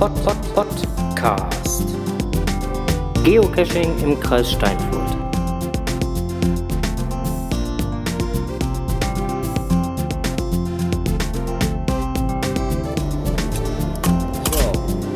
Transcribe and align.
Pod, 0.00 0.14
Pod, 0.24 0.36
Pod, 0.54 0.66
Podcast. 1.20 1.84
Geocaching 3.22 3.98
im 4.02 4.18
Kreis 4.18 4.52
Steinfurt. 4.52 5.16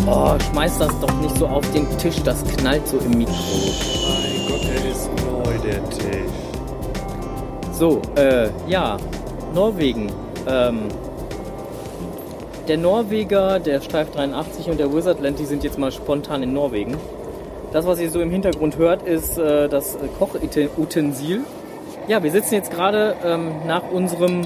Oh, 0.07 0.37
schmeiß 0.51 0.79
das 0.79 1.01
doch 1.01 1.21
nicht 1.23 1.39
so 1.39 1.47
auf 1.47 1.65
den 1.73 1.87
Tisch, 1.97 2.23
das 2.23 2.45
knallt 2.45 2.87
so 2.87 2.99
im 2.99 3.17
Mikro. 3.17 3.33
Mein 3.33 4.49
Gott, 4.49 4.65
der 4.65 4.91
ist 4.91 5.09
neu, 5.17 5.59
der 5.67 5.89
Tisch. 5.89 6.33
So, 7.73 8.03
äh, 8.17 8.51
ja, 8.69 8.99
Norwegen. 9.55 10.13
Ähm, 10.47 10.89
der 12.69 12.79
Norweger, 12.79 13.59
der 13.61 13.81
Streif 13.81 14.11
83 14.11 14.69
und 14.71 14.79
der 14.79 14.93
Wizardland, 14.95 15.39
die 15.39 15.45
sind 15.45 15.65
jetzt 15.65 15.79
mal 15.79 15.93
spontan 15.93 16.43
in 16.43 16.53
Norwegen. 16.53 16.97
Das, 17.73 17.87
was 17.87 18.01
ihr 18.01 18.11
so 18.11 18.21
im 18.21 18.31
Hintergrund 18.31 18.79
hört, 18.79 19.03
ist 19.07 19.37
äh, 19.37 19.69
das 19.69 19.99
Kochutensil. 20.19 21.41
Ja, 22.07 22.23
wir 22.23 22.31
sitzen 22.31 22.55
jetzt 22.55 22.71
gerade 22.71 23.17
ähm, 23.25 23.51
nach 23.67 23.91
unserem, 23.91 24.43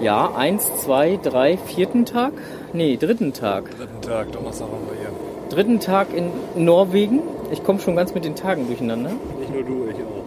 ja, 0.00 0.32
eins, 0.36 0.70
zwei, 0.76 1.18
drei, 1.22 1.56
vierten 1.56 2.04
Tag? 2.04 2.32
Nee, 2.72 2.96
dritten 2.96 3.32
Tag. 3.32 3.70
Dritten 3.76 4.00
Tag, 4.02 4.32
Donnerstag 4.32 4.68
haben 4.68 4.86
wir 4.88 4.98
hier. 4.98 5.10
Dritten 5.50 5.80
Tag 5.80 6.08
in 6.14 6.30
Norwegen. 6.54 7.20
Ich 7.50 7.62
komme 7.64 7.80
schon 7.80 7.96
ganz 7.96 8.14
mit 8.14 8.24
den 8.24 8.36
Tagen 8.36 8.66
durcheinander. 8.66 9.10
Nicht 9.38 9.52
nur 9.52 9.62
du, 9.62 9.88
ich 9.88 9.96
auch. 9.96 10.24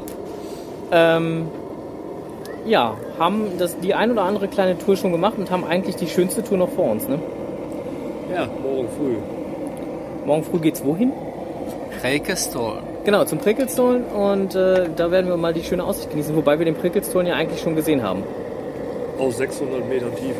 Ähm, 0.91 1.47
ja, 2.67 2.97
haben 3.17 3.57
das, 3.57 3.79
die 3.79 3.93
ein 3.93 4.11
oder 4.11 4.23
andere 4.23 4.47
kleine 4.47 4.77
Tour 4.77 4.97
schon 4.97 5.11
gemacht 5.11 5.37
und 5.37 5.49
haben 5.49 5.63
eigentlich 5.63 5.95
die 5.95 6.07
schönste 6.07 6.43
Tour 6.43 6.57
noch 6.57 6.69
vor 6.69 6.91
uns. 6.91 7.07
Ne? 7.07 7.19
Ja, 8.33 8.47
morgen 8.61 8.87
früh. 8.97 9.15
Morgen 10.25 10.43
früh 10.43 10.59
geht's 10.59 10.83
wohin? 10.83 11.11
Reikestol. 12.03 12.79
Genau, 13.05 13.23
zum 13.23 13.39
Prickelstorn 13.39 14.03
und 14.03 14.53
äh, 14.53 14.89
da 14.95 15.09
werden 15.11 15.27
wir 15.27 15.37
mal 15.37 15.53
die 15.53 15.63
schöne 15.63 15.83
Aussicht 15.83 16.09
genießen, 16.09 16.35
wobei 16.35 16.59
wir 16.59 16.65
den 16.65 16.75
Prickelstorn 16.75 17.25
ja 17.25 17.35
eigentlich 17.35 17.61
schon 17.61 17.75
gesehen 17.75 18.03
haben. 18.03 18.23
Aus 19.17 19.37
600 19.37 19.87
Metern 19.87 20.13
Tiefe. 20.15 20.35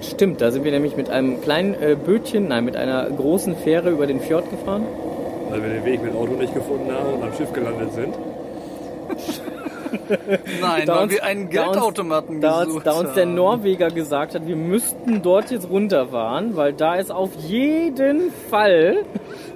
Stimmt, 0.00 0.40
da 0.40 0.52
sind 0.52 0.64
wir 0.64 0.70
nämlich 0.70 0.96
mit 0.96 1.10
einem 1.10 1.40
kleinen 1.40 1.74
äh, 1.74 1.96
Bötchen, 1.96 2.48
nein, 2.48 2.64
mit 2.64 2.76
einer 2.76 3.10
großen 3.10 3.56
Fähre 3.56 3.90
über 3.90 4.06
den 4.06 4.20
Fjord 4.20 4.48
gefahren. 4.50 4.84
Weil 5.50 5.62
wir 5.62 5.70
den 5.70 5.84
Weg 5.84 6.02
mit 6.02 6.14
Auto 6.14 6.32
nicht 6.34 6.54
gefunden 6.54 6.92
haben 6.92 7.14
und 7.14 7.22
am 7.24 7.34
Schiff 7.34 7.52
gelandet 7.52 7.92
sind. 7.92 8.14
Nein, 10.60 10.86
Da 10.86 10.96
weil 10.96 11.02
uns- 11.04 11.12
wir 11.12 11.24
einen 11.24 11.50
da 11.50 11.62
uns- 11.64 11.72
Geldautomaten 11.72 12.40
Da 12.40 12.58
uns, 12.58 12.66
gesucht 12.66 12.86
da 12.86 12.92
uns 12.92 13.14
der 13.14 13.24
haben. 13.26 13.34
Norweger 13.34 13.88
gesagt 13.90 14.34
hat, 14.34 14.46
wir 14.46 14.56
müssten 14.56 15.22
dort 15.22 15.50
jetzt 15.50 15.68
runterfahren, 15.70 16.56
weil 16.56 16.72
da 16.72 16.94
ist 16.96 17.10
auf 17.10 17.30
jeden 17.46 18.30
Fall 18.50 19.04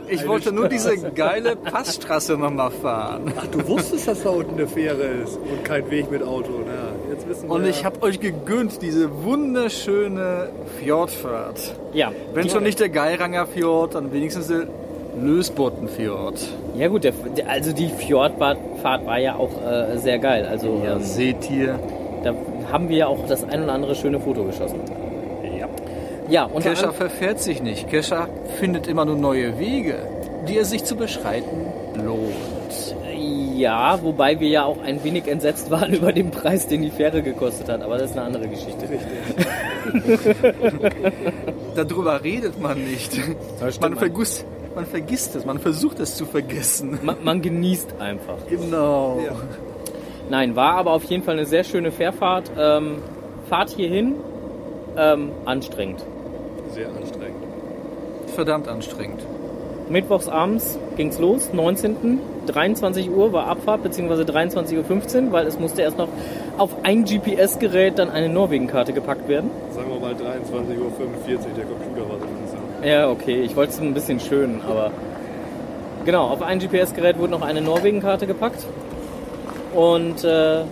Ich 0.09 0.27
wollte 0.27 0.53
nur 0.53 0.69
diese 0.69 0.97
geile 1.13 1.57
Passstraße 1.57 2.37
nochmal 2.37 2.71
fahren. 2.71 3.33
Ach, 3.39 3.47
du 3.47 3.67
wusstest, 3.69 4.09
dass 4.09 4.23
da 4.25 4.31
unten 4.31 4.55
eine 4.55 4.67
Fähre 4.67 5.03
ist 5.23 5.37
und 5.39 5.65
kein 5.65 5.91
Weg 5.91 6.11
mit 6.11 6.23
Auto. 6.23 6.51
Na, 6.67 7.13
jetzt 7.13 7.29
wissen 7.29 7.49
wir 7.49 7.55
Und 7.55 7.67
ich 7.67 7.85
habe 7.85 8.03
euch 8.03 8.21
gegönnt, 8.21 8.83
diese 8.83 9.09
wunderschöne 9.25 10.49
Fjordfahrt. 10.79 11.75
Ja, 11.93 12.11
Wenn 12.35 12.49
schon 12.49 12.63
nicht 12.65 12.81
der 12.81 12.89
Geiranger 12.89 13.47
Fjord, 13.47 13.95
dann 13.95 14.13
wenigstens 14.13 14.49
der 14.49 14.67
Lösbottenfjord. 15.21 16.41
Ja 16.77 16.89
gut, 16.89 17.05
der, 17.05 17.13
also 17.49 17.73
die 17.73 17.89
Fjordfahrt 17.89 18.59
war 18.83 19.19
ja 19.19 19.37
auch 19.37 19.51
äh, 19.65 19.97
sehr 19.99 20.19
geil. 20.19 20.47
Also 20.49 20.81
Ja, 20.85 20.97
ähm, 20.97 21.03
seht 21.03 21.51
ihr. 21.51 21.79
da 22.25 22.35
haben 22.71 22.89
wir 22.89 22.97
ja 22.97 23.07
auch 23.07 23.27
das 23.29 23.45
ein 23.45 23.65
oder 23.65 23.73
andere 23.75 23.95
schöne 23.95 24.19
Foto 24.21 24.45
geschossen. 24.45 24.81
Ja. 25.59 25.69
Ja, 26.31 26.45
und 26.45 26.63
Kescher 26.63 26.93
verfährt 26.93 27.41
sich 27.41 27.63
nicht. 27.63 27.89
Kescher 27.91 28.29
findet 28.59 28.87
immer 28.87 29.05
nur 29.05 29.17
neue 29.17 29.59
Wege, 29.59 29.95
die 30.49 30.57
er 30.57 30.65
sich 30.65 30.85
zu 30.85 30.97
beschreiten 30.97 31.67
lohnt. 32.03 32.97
ja, 33.59 33.99
wobei 34.03 34.41
wir 34.41 34.49
ja 34.49 34.65
auch 34.65 34.81
ein 34.83 35.05
wenig 35.05 35.29
entsetzt 35.29 35.71
waren 35.71 35.93
über 35.93 36.13
den 36.13 36.31
Preis, 36.31 36.67
den 36.69 36.81
die 36.83 36.91
Fähre 36.91 37.23
gekostet 37.23 37.69
hat. 37.69 37.83
Aber 37.83 37.99
das 37.99 38.13
ist 38.13 38.17
eine 38.17 38.27
andere 38.27 38.49
Geschichte. 38.49 38.87
Darüber 41.77 42.23
redet 42.25 42.61
man 42.61 42.83
nicht. 42.83 43.13
Man 43.61 43.71
man- 43.81 43.97
vergisst, 43.97 44.45
man 44.75 44.87
vergisst 44.87 45.37
es, 45.37 45.45
man 45.45 45.59
versucht 45.59 46.01
es 46.01 46.17
zu 46.17 46.25
vergessen. 46.25 46.99
Man, 47.03 47.17
man 47.23 47.43
genießt 47.43 48.01
einfach. 48.01 48.39
Genau. 48.49 49.21
Ja. 49.25 49.37
Nein, 50.31 50.57
war 50.57 50.77
aber 50.77 50.93
auf 50.93 51.05
jeden 51.05 51.23
Fall 51.23 51.35
eine 51.35 51.47
sehr 51.47 51.65
schöne 51.65 51.93
Fährfahrt. 51.93 52.51
Ähm, 52.59 52.99
Fahrt 53.49 53.71
hierhin 53.71 54.15
ähm, 54.97 55.31
anstrengend. 55.45 56.05
Sehr 56.71 56.89
anstrengend. 56.89 57.43
Verdammt 58.35 58.69
anstrengend. 58.69 59.21
Mittwochs 59.89 60.29
abends 60.29 60.79
ging's 60.97 61.19
los, 61.19 61.53
19. 61.53 62.21
23 62.47 63.11
Uhr 63.11 63.33
war 63.33 63.47
Abfahrt, 63.47 63.83
beziehungsweise 63.83 64.23
23.15 64.23 65.27
Uhr, 65.27 65.33
weil 65.33 65.47
es 65.47 65.59
musste 65.61 65.83
erst 65.83 65.99
noch 65.99 66.09
auf 66.59 66.71
ein 66.83 67.05
GPS-Gerät 67.05 67.99
dann 67.99 68.11
eine 68.11 68.29
Norwegen-Karte 68.29 68.93
gepackt 68.93 69.29
werden. 69.29 69.51
Sagen 69.71 69.91
wir 69.91 70.01
mal 70.01 70.15
23.45 70.15 70.81
Uhr, 70.81 70.89
der 71.57 71.65
Computer 71.67 72.09
war 72.09 72.19
so. 72.19 72.32
Ja, 72.83 73.09
okay, 73.09 73.43
ich 73.43 73.55
wollte 73.55 73.73
es 73.73 73.81
ein 73.81 73.95
bisschen 73.95 74.19
schön, 74.19 74.61
aber 74.69 74.91
genau, 76.05 76.27
auf 76.29 76.43
ein 76.43 76.59
GPS-Gerät 76.59 77.19
wurde 77.19 77.31
noch 77.31 77.43
eine 77.43 77.61
Norwegen-Karte 77.61 78.27
gepackt 78.27 78.67
und 79.73 80.25
äh, 80.25 80.63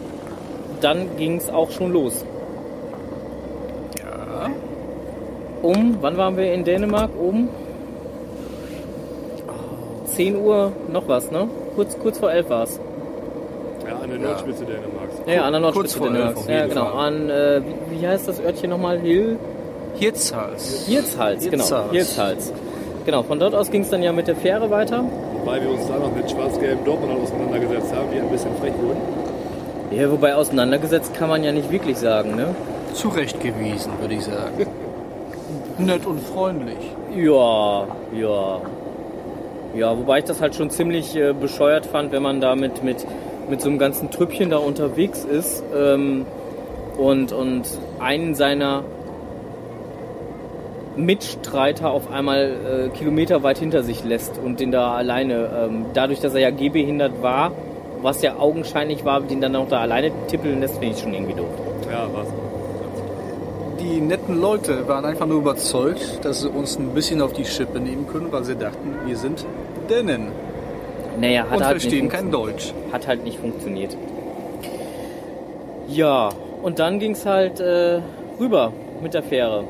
dann 0.80 1.16
ging's 1.16 1.48
auch 1.48 1.70
schon 1.70 1.92
los. 1.92 2.24
Ja. 3.98 4.50
Um, 5.62 5.98
wann 6.00 6.16
waren 6.16 6.36
wir 6.36 6.52
in 6.52 6.64
Dänemark? 6.64 7.10
Um 7.16 7.48
10 10.06 10.36
Uhr 10.36 10.72
noch 10.92 11.06
was, 11.06 11.30
ne? 11.30 11.48
Kurz, 11.76 11.96
kurz 11.98 12.18
vor 12.18 12.32
11 12.32 12.50
war 12.50 12.64
es. 12.64 12.80
Ja, 13.86 13.96
an 13.98 14.10
der 14.10 14.18
Nordspitze 14.18 14.64
Dänemarks. 14.64 15.14
Ja, 15.26 15.32
ja, 15.32 15.42
an 15.44 15.52
der 15.52 15.62
Kurz 15.70 15.96
Nordspitze 15.96 15.98
vor 15.98 16.06
11 16.08 16.16
Dänemarks. 16.16 16.40
auf 16.40 16.48
Ja, 16.48 16.66
genau. 16.66 16.84
Fall. 16.86 17.06
An, 17.06 17.30
äh, 17.30 17.62
wie, 17.90 18.00
wie 18.00 18.08
heißt 18.08 18.26
das 18.26 18.40
Örtchen 18.40 18.70
nochmal? 18.70 18.98
Hill? 18.98 19.38
Hirtshals. 20.00 20.86
Hirtshals, 20.86 21.44
genau. 21.50 21.64
Hirtshals. 21.64 21.92
Hirtshals. 21.92 22.52
Genau, 23.04 23.22
von 23.22 23.38
dort 23.38 23.54
aus 23.54 23.70
ging 23.70 23.82
es 23.82 23.90
dann 23.90 24.02
ja 24.02 24.12
mit 24.12 24.28
der 24.28 24.36
Fähre 24.36 24.70
weiter. 24.70 25.04
Wobei 25.34 25.60
wir 25.60 25.68
uns 25.68 25.86
da 25.86 25.98
noch 25.98 26.14
mit 26.16 26.30
schwarz-gelben 26.30 26.82
Dortmund 26.86 27.20
auseinandergesetzt 27.20 27.94
haben, 27.94 28.08
die 28.10 28.18
ein 28.18 28.30
bisschen 28.30 28.56
frech 28.56 28.72
wurden. 28.80 29.00
Ja, 29.90 30.10
wobei 30.10 30.34
auseinandergesetzt 30.34 31.12
kann 31.12 31.28
man 31.28 31.44
ja 31.44 31.52
nicht 31.52 31.70
wirklich 31.70 31.98
sagen, 31.98 32.34
ne? 32.34 32.54
Zurechtgewiesen, 32.94 33.92
würde 34.00 34.14
ich 34.14 34.24
sagen. 34.24 34.66
Nett 35.78 36.06
und 36.06 36.22
freundlich. 36.22 36.78
Ja, 37.14 37.86
ja. 38.14 38.60
Ja, 39.74 39.98
wobei 39.98 40.20
ich 40.20 40.24
das 40.24 40.40
halt 40.40 40.54
schon 40.54 40.70
ziemlich 40.70 41.14
äh, 41.14 41.34
bescheuert 41.34 41.84
fand, 41.84 42.10
wenn 42.12 42.22
man 42.22 42.40
da 42.40 42.56
mit, 42.56 42.82
mit, 42.82 43.06
mit 43.50 43.60
so 43.60 43.68
einem 43.68 43.78
ganzen 43.78 44.10
Trüppchen 44.10 44.48
da 44.48 44.56
unterwegs 44.56 45.24
ist 45.24 45.62
ähm, 45.76 46.24
und, 46.96 47.32
und 47.32 47.64
einen 47.98 48.34
seiner 48.34 48.82
Mitstreiter 50.96 51.90
auf 51.90 52.10
einmal 52.10 52.88
äh, 52.92 52.96
kilometerweit 52.96 53.58
hinter 53.58 53.82
sich 53.82 54.04
lässt 54.04 54.38
und 54.38 54.60
den 54.60 54.70
da 54.72 54.92
alleine, 54.94 55.48
ähm, 55.64 55.86
dadurch, 55.94 56.20
dass 56.20 56.34
er 56.34 56.40
ja 56.40 56.50
gehbehindert 56.50 57.22
war, 57.22 57.52
was 58.02 58.22
ja 58.22 58.36
augenscheinlich 58.38 59.04
war, 59.04 59.20
den 59.20 59.40
dann 59.40 59.54
auch 59.56 59.68
da 59.68 59.80
alleine 59.80 60.10
tippeln 60.28 60.60
lässt, 60.60 60.78
finde 60.78 60.94
ich 60.96 61.00
schon 61.02 61.14
irgendwie 61.14 61.34
doof. 61.34 61.48
Ja, 61.90 62.06
was? 62.12 62.26
Die 63.80 64.00
netten 64.00 64.40
Leute 64.40 64.86
waren 64.88 65.04
einfach 65.04 65.26
nur 65.26 65.38
überzeugt, 65.38 66.20
dass 66.22 66.42
sie 66.42 66.48
uns 66.48 66.78
ein 66.78 66.88
bisschen 66.90 67.22
auf 67.22 67.32
die 67.32 67.44
Schippe 67.44 67.80
nehmen 67.80 68.06
können, 68.08 68.30
weil 68.30 68.44
sie 68.44 68.56
dachten, 68.56 68.94
wir 69.06 69.16
sind 69.16 69.44
Dänen 69.88 70.28
Naja, 71.20 71.44
hat 71.48 71.56
und 71.58 71.64
halt 71.64 71.80
verstehen 71.80 72.04
nicht 72.04 72.14
kein 72.14 72.30
Deutsch. 72.30 72.72
hat 72.92 73.06
halt 73.06 73.24
nicht 73.24 73.38
funktioniert. 73.38 73.96
Ja, 75.88 76.28
und 76.62 76.78
dann 76.78 76.98
ging 76.98 77.12
es 77.12 77.26
halt 77.26 77.58
äh, 77.60 78.00
rüber 78.38 78.72
mit 79.02 79.14
der 79.14 79.22
Fähre. 79.22 79.64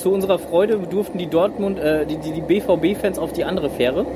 Zu 0.00 0.10
unserer 0.12 0.38
Freude 0.38 0.78
durften 0.78 1.18
die 1.18 1.26
Dortmund, 1.26 1.78
äh, 1.78 2.06
die, 2.06 2.16
die, 2.16 2.32
die 2.32 2.40
BVB-Fans 2.40 3.18
auf 3.18 3.34
die 3.34 3.44
andere 3.44 3.68
Fähre. 3.68 4.06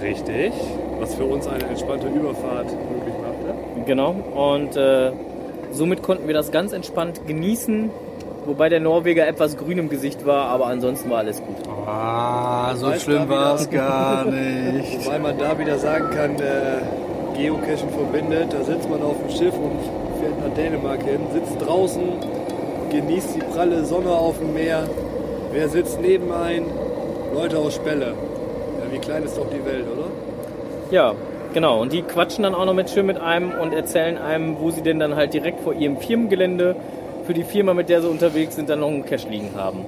Richtig. 0.00 0.50
Was 0.98 1.14
für 1.14 1.24
uns 1.24 1.46
eine 1.46 1.64
entspannte 1.64 2.06
Überfahrt 2.06 2.68
möglich 2.90 3.14
machte. 3.20 3.84
Genau. 3.84 4.14
Und 4.34 4.78
äh, 4.78 5.12
somit 5.72 6.02
konnten 6.02 6.26
wir 6.26 6.32
das 6.32 6.50
ganz 6.52 6.72
entspannt 6.72 7.26
genießen. 7.26 7.90
Wobei 8.46 8.70
der 8.70 8.80
Norweger 8.80 9.28
etwas 9.28 9.58
grün 9.58 9.76
im 9.76 9.90
Gesicht 9.90 10.24
war, 10.24 10.46
aber 10.46 10.68
ansonsten 10.68 11.10
war 11.10 11.18
alles 11.18 11.42
gut. 11.42 11.56
Ah, 11.86 12.74
so 12.74 12.86
Weiß 12.86 13.02
schlimm 13.02 13.28
war 13.28 13.56
es 13.56 13.68
gar 13.68 14.24
nicht. 14.30 15.04
Wobei 15.04 15.18
man 15.18 15.36
da 15.36 15.58
wieder 15.58 15.78
sagen 15.78 16.08
kann, 16.16 16.36
äh, 16.36 17.36
Geocaching 17.36 17.90
verbindet. 17.90 18.54
Da 18.54 18.64
sitzt 18.64 18.88
man 18.88 19.02
auf 19.02 19.16
dem 19.18 19.36
Schiff 19.36 19.52
und 19.54 19.80
fährt 20.18 20.40
nach 20.42 20.54
Dänemark 20.54 21.02
hin, 21.02 21.20
sitzt 21.34 21.60
draußen, 21.60 22.04
genießt 22.90 23.36
die 23.36 23.40
pralle 23.40 23.84
Sonne 23.84 24.10
auf 24.10 24.38
dem 24.38 24.54
Meer. 24.54 24.88
Wer 25.52 25.68
sitzt 25.68 26.00
neben 26.00 26.32
ein? 26.32 26.64
Leute 27.34 27.58
aus 27.58 27.74
Spelle. 27.74 28.06
Ja, 28.06 28.92
wie 28.92 28.98
klein 28.98 29.22
ist 29.22 29.36
doch 29.36 29.48
die 29.50 29.64
Welt, 29.64 29.84
oder? 29.92 30.08
Ja, 30.90 31.14
genau. 31.52 31.80
Und 31.80 31.92
die 31.92 32.02
quatschen 32.02 32.44
dann 32.44 32.54
auch 32.54 32.64
noch 32.64 32.74
mit 32.74 32.90
schön 32.90 33.06
mit 33.06 33.18
einem 33.18 33.52
und 33.52 33.72
erzählen 33.72 34.18
einem, 34.18 34.58
wo 34.60 34.70
sie 34.70 34.82
denn 34.82 34.98
dann 34.98 35.16
halt 35.16 35.34
direkt 35.34 35.60
vor 35.60 35.74
ihrem 35.74 35.98
Firmengelände 35.98 36.76
für 37.26 37.34
die 37.34 37.44
Firma, 37.44 37.74
mit 37.74 37.88
der 37.88 38.02
sie 38.02 38.08
unterwegs 38.08 38.56
sind, 38.56 38.70
dann 38.70 38.80
noch 38.80 38.88
einen 38.88 39.04
Cash 39.04 39.26
liegen 39.26 39.50
haben. 39.54 39.84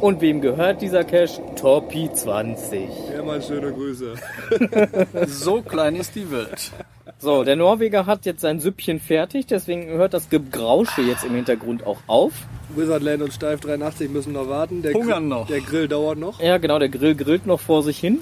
Und 0.00 0.20
wem 0.20 0.40
gehört 0.40 0.80
dieser 0.80 1.02
Cash? 1.04 1.40
Torpi 1.56 2.08
20. 2.12 2.88
Ja, 3.14 3.22
mal 3.22 3.42
schöne 3.42 3.72
Grüße. 3.72 4.14
So 5.26 5.60
klein 5.60 5.96
ist 5.96 6.14
die 6.14 6.30
Welt. 6.30 6.72
So, 7.20 7.42
der 7.42 7.56
Norweger 7.56 8.06
hat 8.06 8.26
jetzt 8.26 8.40
sein 8.42 8.60
Süppchen 8.60 9.00
fertig, 9.00 9.46
deswegen 9.46 9.88
hört 9.88 10.14
das 10.14 10.28
Gebrausche 10.30 11.02
jetzt 11.02 11.24
im 11.24 11.34
Hintergrund 11.34 11.84
auch 11.84 11.98
auf. 12.06 12.32
Wizardland 12.76 13.22
und 13.22 13.32
Steif 13.32 13.60
83 13.60 14.08
müssen 14.10 14.34
noch 14.34 14.48
warten. 14.48 14.82
Der 14.82 14.92
Hungern 14.94 15.22
Grill- 15.24 15.28
noch. 15.28 15.46
Der 15.48 15.60
Grill 15.60 15.88
dauert 15.88 16.18
noch. 16.18 16.40
Ja, 16.40 16.58
genau, 16.58 16.78
der 16.78 16.88
Grill 16.90 17.16
grillt 17.16 17.44
noch 17.46 17.58
vor 17.58 17.82
sich 17.82 17.98
hin. 17.98 18.20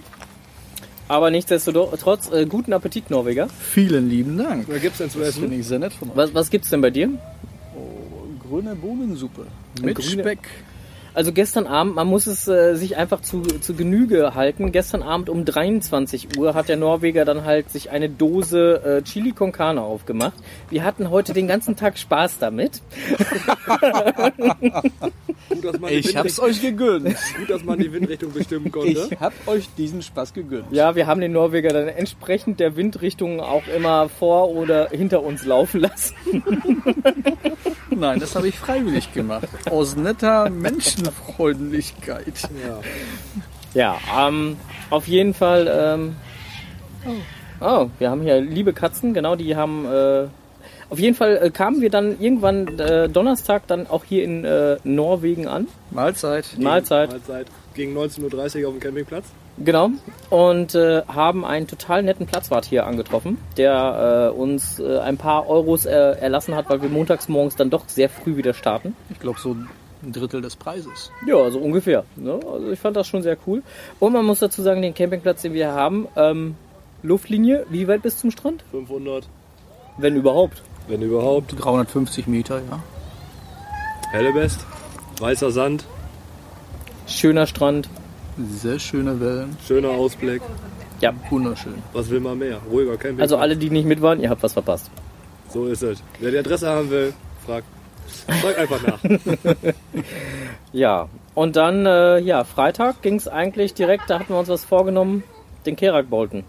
Aber 1.09 1.31
nichtsdestotrotz, 1.31 2.33
äh, 2.33 2.47
guten 2.47 2.73
Appetit, 2.73 3.11
Norweger. 3.11 3.49
Vielen 3.61 4.09
lieben 4.09 4.39
Dank. 4.39 4.67
Was 4.69 4.81
gibt's 4.81 4.99
denn 4.99 5.11
zu 5.11 5.19
Das 5.19 5.29
essen? 5.29 5.43
finde 5.43 5.57
ich 5.57 5.67
sehr 5.67 5.79
nett 5.79 5.93
von 5.93 6.11
euch. 6.11 6.17
Was, 6.17 6.35
was 6.35 6.51
gibt's 6.51 6.71
denn 6.71 6.81
bei 6.81 6.91
dir? 6.91 7.11
Grüne 8.49 8.75
Bohnensuppe. 8.77 9.47
Mit 9.83 9.97
grüne- 9.97 10.23
Speck. 10.23 10.39
Also 11.17 11.33
gestern 11.33 11.67
Abend, 11.67 11.95
man 11.95 12.07
muss 12.07 12.27
es 12.27 12.47
äh, 12.47 12.75
sich 12.75 12.99
einfach 12.99 13.23
zu, 13.23 13.41
zu 13.41 13.73
Genüge 13.73 14.35
halten. 14.35 14.71
Gestern 14.71 15.03
Abend 15.03 15.31
um 15.31 15.47
23 15.47 16.37
Uhr 16.37 16.53
hat 16.53 16.69
der 16.69 16.77
Norweger 16.77 17.25
dann 17.25 17.47
halt 17.47 17.71
sich 17.71 17.89
eine 17.89 18.11
Dose 18.11 18.83
äh, 18.85 19.03
Chili 19.03 19.33
con 19.33 19.51
Carne 19.51 19.81
aufgemacht. 19.81 20.35
Wir 20.69 20.85
hatten 20.85 21.09
heute 21.09 21.33
den 21.33 21.49
ganzen 21.49 21.75
Tag 21.75 21.97
Spaß 21.97 22.39
damit. 22.39 22.83
Gut, 25.49 25.65
dass 25.65 25.81
man, 25.81 25.91
die 25.91 25.97
Ich 25.97 26.17
hab's 26.17 26.39
Windrichtung, 26.39 26.45
euch 26.45 26.61
gegönnt. 26.61 27.17
gut, 27.39 27.49
dass 27.49 27.65
man 27.65 27.79
die 27.79 27.93
Windrichtung 27.93 28.33
bestimmen 28.35 28.71
konnte. 28.71 29.09
Ich 29.11 29.19
hab 29.19 29.33
euch 29.47 29.71
diesen 29.79 30.03
Spaß 30.03 30.35
gegönnt. 30.35 30.67
Ja, 30.71 30.97
wir 30.97 31.07
haben 31.07 31.23
den 31.23 31.33
Norweger 31.33 31.71
dann 31.71 31.89
entsprechend 31.89 32.61
der 32.61 32.77
Windrichtung 32.77 33.41
auch 33.41 33.67
immer 33.75 34.11
vor 34.11 34.51
oder 34.51 34.91
hinter 34.91 35.23
uns 35.23 35.47
laufen 35.47 35.81
lassen. 35.81 36.15
Nein, 37.91 38.21
das 38.21 38.35
habe 38.37 38.49
ich 38.49 38.59
freiwillig 38.59 39.15
gemacht. 39.15 39.49
Aus 39.71 39.97
netter 39.97 40.51
Menschenfreundlichkeit. 41.06 42.49
Ja. 42.64 42.81
Ja, 43.75 44.29
ähm, 44.29 44.56
auf 44.91 45.06
jeden 45.06 45.35
Fall. 45.35 45.69
Ähm, 45.70 46.17
oh, 47.61 47.88
wir 47.99 48.11
haben 48.11 48.23
hier 48.23 48.41
liebe 48.41 48.73
Katzen, 48.73 49.12
genau, 49.14 49.37
die 49.37 49.55
haben. 49.55 49.85
Äh, 49.87 50.29
auf 50.88 51.00
jeden 51.00 51.17
Fall 51.17 51.37
äh, 51.37 51.50
kamen 51.50 51.81
wir 51.81 51.91
dann 51.91 52.20
irgendwann 52.20 52.79
äh, 52.79 53.08
Donnerstag 53.08 53.67
dann 53.67 53.88
auch 53.88 54.05
hier 54.05 54.23
in 54.23 54.44
äh, 54.44 54.76
Norwegen 54.85 55.49
an. 55.49 55.67
Mahlzeit. 55.91 56.56
Mahlzeit. 56.58 57.11
Mahlzeit. 57.11 57.49
Gegen 57.75 57.97
19.30 57.99 58.62
Uhr 58.62 58.69
auf 58.69 58.75
dem 58.75 58.81
Campingplatz. 58.81 59.26
Genau. 59.59 59.91
Und 60.31 60.75
äh, 60.75 61.02
haben 61.09 61.44
einen 61.44 61.67
total 61.67 62.02
netten 62.02 62.26
Platzwart 62.26 62.67
hier 62.67 62.87
angetroffen, 62.87 63.38
der 63.56 64.32
äh, 64.32 64.38
uns 64.38 64.79
äh, 64.79 64.99
ein 64.99 65.17
paar 65.17 65.49
Euros 65.49 65.87
äh, 65.87 65.91
erlassen 65.91 66.55
hat, 66.55 66.70
weil 66.70 66.82
wir 66.82 66.88
montags 66.88 67.29
morgens 67.29 67.56
dann 67.56 67.69
doch 67.69 67.88
sehr 67.88 68.09
früh 68.09 68.37
wieder 68.37 68.55
starten. 68.55 68.94
Ich 69.11 69.19
glaube 69.19 69.41
so 69.41 69.56
ein 70.03 70.13
Drittel 70.13 70.41
des 70.43 70.57
Preises. 70.57 71.11
Ja, 71.27 71.37
also 71.37 71.59
ungefähr. 71.59 72.05
Ne? 72.17 72.39
Also 72.53 72.71
ich 72.71 72.79
fand 72.79 72.97
das 72.97 73.07
schon 73.07 73.23
sehr 73.23 73.37
cool. 73.47 73.63
Und 73.99 74.13
man 74.13 74.25
muss 74.25 74.39
dazu 74.41 74.63
sagen, 74.63 74.83
den 74.83 74.95
Campingplatz, 74.95 75.43
den 75.43 75.55
wir 75.55 75.73
haben, 75.73 76.07
ähm, 76.17 76.55
Luftlinie, 77.03 77.67
wie 77.71 77.87
weit 77.89 78.03
bis 78.03 78.19
zum 78.19 78.31
Strand? 78.31 78.65
500, 78.71 79.29
Wenn 79.99 80.17
überhaupt. 80.17 80.63
wenn 80.89 81.03
überhaupt. 81.03 81.55
350 81.59 82.27
Meter, 82.27 82.61
ja. 82.71 82.83
Hellebest, 84.13 84.61
weißer 85.21 85.51
Sand, 85.51 85.85
Schöner 87.09 87.47
Strand. 87.47 87.89
Sehr 88.51 88.79
schöne 88.81 89.21
Wellen. 89.21 89.57
schöner 89.67 89.91
Ausblick. 89.91 90.43
Ja. 91.01 91.13
Wunderschön. 91.31 91.75
Was 91.93 92.11
will 92.11 92.21
man 92.21 92.39
mehr? 92.39 92.59
Ruhiger 92.71 92.93
Campingplatz. 92.97 93.23
Also 93.31 93.37
alle, 93.37 93.57
die 93.57 93.71
nicht 93.71 93.87
mit 93.87 94.03
waren, 94.03 94.21
ihr 94.21 94.29
habt 94.29 94.43
was 94.43 94.55
verpasst. 94.55 94.91
So 95.53 95.67
ist 95.67 95.83
es. 95.83 96.03
Wer 96.19 96.33
die 96.33 96.39
Adresse 96.39 96.69
haben 96.69 96.91
will, 96.91 97.15
fragt. 97.47 97.67
Frag 98.41 98.58
einfach 98.58 98.82
nach. 98.82 99.00
Ja. 100.73 101.08
Und 101.35 101.56
dann, 101.56 101.87
äh, 101.87 102.19
ja, 102.19 102.44
Freitag 102.44 103.03
ging 103.03 103.17
es 103.17 103.29
eigentlich 103.29 103.73
direkt, 103.75 104.11
da 104.11 104.19
hatten 104.19 104.32
wir 104.32 104.38
uns 104.38 104.49
was 104.49 104.64
vorgenommen, 104.64 105.23
den 105.64 105.76
Kerak 105.76 106.11
Bolton. 106.11 106.44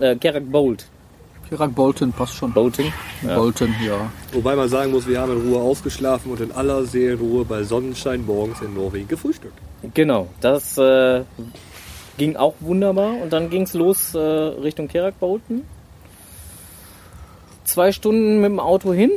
Äh, 0.00 0.16
Kerak 0.16 0.50
Bolt. 0.50 0.86
Chirac 1.52 1.74
Bolton 1.74 2.12
passt 2.12 2.34
schon. 2.34 2.50
Bolting. 2.54 2.90
Ja. 3.26 3.36
Bolton, 3.36 3.74
ja. 3.84 4.10
Wobei 4.32 4.56
man 4.56 4.70
sagen 4.70 4.90
muss, 4.90 5.06
wir 5.06 5.20
haben 5.20 5.32
in 5.32 5.50
Ruhe 5.50 5.60
ausgeschlafen 5.60 6.32
und 6.32 6.40
in 6.40 6.50
aller 6.50 6.86
Seelenruhe 6.86 7.44
bei 7.44 7.62
Sonnenschein 7.62 8.24
morgens 8.24 8.62
in 8.62 8.72
Norwegen 8.72 9.06
gefrühstückt. 9.06 9.58
Genau, 9.92 10.28
das 10.40 10.78
äh, 10.78 11.24
ging 12.16 12.36
auch 12.36 12.54
wunderbar. 12.60 13.20
Und 13.20 13.34
dann 13.34 13.50
ging 13.50 13.62
es 13.62 13.74
los 13.74 14.14
äh, 14.14 14.18
Richtung 14.18 14.88
Kerak 14.88 15.20
Bolton. 15.20 15.64
Zwei 17.64 17.92
Stunden 17.92 18.40
mit 18.40 18.50
dem 18.50 18.58
Auto 18.58 18.94
hin, 18.94 19.10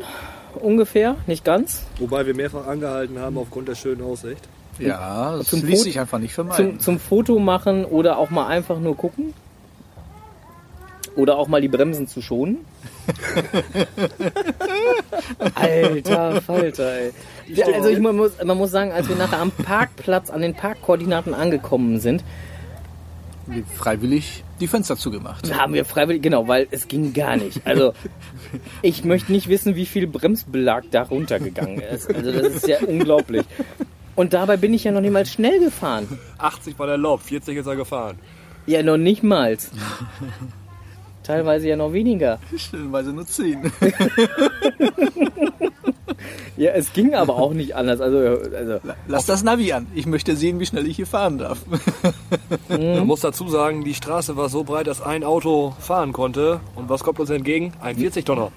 ungefähr, 0.55 1.15
nicht 1.27 1.45
ganz. 1.45 1.83
Wobei 1.99 2.25
wir 2.25 2.35
mehrfach 2.35 2.67
angehalten 2.67 3.19
haben 3.19 3.37
aufgrund 3.37 3.67
der 3.67 3.75
schönen 3.75 4.01
Aussicht. 4.01 4.41
Ja, 4.79 5.37
das 5.37 5.47
Zum 5.47 5.61
ließ 5.61 5.69
Foto- 5.79 5.83
sich 5.83 5.99
einfach 5.99 6.19
nicht 6.19 6.35
Zum, 6.35 6.47
vermeiden. 6.51 6.79
zum 6.79 6.99
Foto 6.99 7.39
machen 7.39 7.85
oder 7.85 8.17
auch 8.17 8.29
mal 8.29 8.47
einfach 8.47 8.79
nur 8.79 8.97
gucken. 8.97 9.33
Oder 11.15 11.37
auch 11.37 11.47
mal 11.47 11.61
die 11.61 11.69
Bremsen 11.69 12.09
zu 12.09 12.21
schonen. 12.21 12.57
Alter 15.55 16.41
Falter, 16.41 16.93
ey. 16.93 17.11
Ja, 17.47 17.67
also 17.73 17.89
ich, 17.89 17.99
man, 17.99 18.15
muss, 18.15 18.31
man 18.43 18.57
muss 18.57 18.71
sagen, 18.71 18.91
als 18.91 19.07
wir 19.07 19.15
nachher 19.15 19.39
am 19.39 19.51
Parkplatz 19.51 20.29
an 20.29 20.41
den 20.41 20.53
Parkkoordinaten 20.55 21.33
angekommen 21.33 21.99
sind, 21.99 22.23
Wie 23.47 23.63
freiwillig 23.75 24.43
die 24.59 24.67
Fenster 24.67 24.97
zugemacht. 24.97 25.53
haben 25.53 25.73
wir 25.73 25.85
freiwillig, 25.85 26.21
genau, 26.21 26.47
weil 26.47 26.67
es 26.71 26.87
ging 26.87 27.13
gar 27.13 27.37
nicht. 27.37 27.65
Also 27.65 27.93
ich 28.81 29.03
möchte 29.03 29.31
nicht 29.31 29.49
wissen, 29.49 29.75
wie 29.75 29.85
viel 29.85 30.07
Bremsbelag 30.07 30.83
da 30.91 31.03
runtergegangen 31.03 31.79
ist. 31.79 32.13
Also 32.13 32.31
das 32.31 32.55
ist 32.55 32.67
ja 32.67 32.79
unglaublich. 32.85 33.45
Und 34.15 34.33
dabei 34.33 34.57
bin 34.57 34.73
ich 34.73 34.85
ja 34.85 34.91
noch 34.91 35.01
nicht 35.01 35.11
mal 35.11 35.25
schnell 35.25 35.59
gefahren. 35.59 36.19
80 36.37 36.79
war 36.79 36.87
erlaubt, 36.87 37.23
40 37.23 37.57
ist 37.57 37.67
er 37.67 37.75
gefahren. 37.75 38.17
Ja, 38.65 38.81
noch 38.81 38.97
nicht 38.97 39.23
mal. 39.23 39.57
Teilweise 41.25 41.67
ja 41.67 41.75
noch 41.75 41.91
weniger. 41.91 42.39
Stellenweise 42.55 43.11
nur 43.11 43.25
10. 43.25 43.71
Ja, 46.57 46.71
es 46.71 46.93
ging 46.93 47.13
aber 47.13 47.35
auch 47.35 47.53
nicht 47.53 47.75
anders. 47.75 47.99
Also, 47.99 48.17
also 48.55 48.79
Lass 49.07 49.25
das 49.25 49.43
Navi 49.43 49.73
an. 49.73 49.87
Ich 49.93 50.05
möchte 50.05 50.37
sehen, 50.37 50.59
wie 50.59 50.65
schnell 50.65 50.87
ich 50.87 50.95
hier 50.95 51.05
fahren 51.05 51.37
darf. 51.37 51.59
Man 52.69 53.05
muss 53.05 53.19
dazu 53.19 53.49
sagen, 53.49 53.83
die 53.83 53.93
Straße 53.93 54.37
war 54.37 54.47
so 54.47 54.63
breit, 54.63 54.87
dass 54.87 55.01
ein 55.01 55.25
Auto 55.25 55.75
fahren 55.79 56.13
konnte. 56.13 56.61
Und 56.75 56.87
was 56.87 57.03
kommt 57.03 57.19
uns 57.19 57.29
entgegen? 57.29 57.73
Ein 57.81 57.97
40-Tonner. 57.97 58.51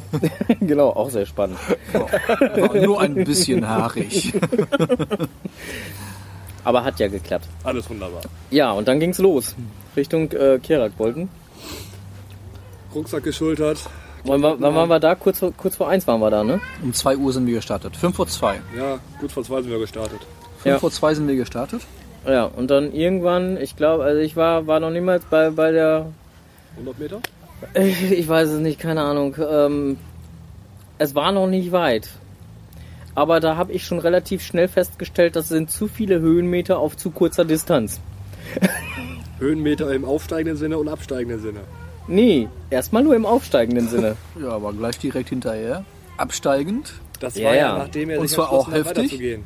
genau, 0.60 0.88
auch 0.90 1.10
sehr 1.10 1.26
spannend. 1.26 1.58
War 1.92 2.74
nur 2.74 3.00
ein 3.00 3.14
bisschen 3.14 3.68
haarig. 3.68 4.32
Aber 6.64 6.82
hat 6.82 6.98
ja 6.98 7.06
geklappt. 7.06 7.46
Alles 7.62 7.88
wunderbar. 7.88 8.22
Ja, 8.50 8.72
und 8.72 8.88
dann 8.88 8.98
ging's 8.98 9.18
los. 9.18 9.54
Richtung 9.96 10.32
äh, 10.32 10.58
Kerakbolten. 10.58 11.28
Rucksack 12.96 13.22
geschultert. 13.24 13.78
Wann, 14.24 14.42
war- 14.42 14.60
wann 14.60 14.74
waren 14.74 14.88
wir 14.88 14.98
da? 14.98 15.14
Kurz 15.14 15.38
vor, 15.38 15.52
kurz 15.56 15.76
vor 15.76 15.88
eins 15.88 16.06
waren 16.06 16.20
wir 16.20 16.30
da, 16.30 16.42
ne? 16.42 16.60
Um 16.82 16.92
2 16.92 17.16
Uhr 17.16 17.32
sind 17.32 17.46
wir 17.46 17.54
gestartet. 17.56 17.96
5 17.96 18.16
vor 18.16 18.26
2. 18.26 18.56
Ja, 18.76 18.98
gut 19.20 19.30
vor 19.30 19.44
zwei 19.44 19.62
sind 19.62 19.70
wir 19.70 19.78
gestartet. 19.78 20.18
5 20.58 20.64
Ja. 20.64 20.78
vor 20.78 20.90
2 20.90 21.14
sind 21.14 21.28
wir 21.28 21.36
gestartet. 21.36 21.82
Ja, 22.26 22.44
und 22.44 22.68
dann 22.72 22.92
irgendwann, 22.92 23.56
ich 23.56 23.76
glaube, 23.76 24.02
also 24.02 24.20
ich 24.20 24.34
war, 24.34 24.66
war 24.66 24.80
noch 24.80 24.90
niemals 24.90 25.24
bei, 25.26 25.50
bei 25.50 25.70
der 25.70 26.06
100 26.72 26.98
Meter? 26.98 27.20
Ich, 27.74 28.10
ich 28.18 28.28
weiß 28.28 28.48
es 28.48 28.60
nicht, 28.60 28.80
keine 28.80 29.02
Ahnung. 29.02 29.36
Ähm, 29.48 29.96
es 30.98 31.14
war 31.14 31.30
noch 31.30 31.46
nicht 31.46 31.70
weit. 31.70 32.08
Aber 33.14 33.38
da 33.40 33.56
habe 33.56 33.72
ich 33.72 33.84
schon 33.86 33.98
relativ 34.00 34.42
schnell 34.42 34.66
festgestellt, 34.68 35.36
das 35.36 35.48
sind 35.48 35.70
zu 35.70 35.86
viele 35.88 36.18
Höhenmeter 36.20 36.78
auf 36.78 36.96
zu 36.96 37.10
kurzer 37.10 37.44
Distanz. 37.44 38.00
Höhenmeter 39.38 39.92
im 39.92 40.04
aufsteigenden 40.04 40.56
Sinne 40.56 40.78
und 40.78 40.88
absteigenden 40.88 41.40
Sinne. 41.40 41.60
Nee, 42.08 42.48
erstmal 42.70 43.02
nur 43.02 43.14
im 43.16 43.26
aufsteigenden 43.26 43.88
Sinne. 43.88 44.16
Ja, 44.40 44.50
aber 44.50 44.72
gleich 44.72 44.98
direkt 44.98 45.28
hinterher. 45.30 45.84
Absteigend. 46.16 46.94
Das 47.20 47.36
Ja, 47.36 47.48
war 47.48 47.54
ja, 47.54 47.60
ja. 47.68 47.78
nachdem 47.78 48.10
er 48.10 48.20
Und 48.20 48.28
sich 48.28 48.36
zwar 48.36 48.50
auch 48.52 48.68
hat, 48.68 48.74
heftig? 48.74 48.96
weiterzugehen. 48.96 49.44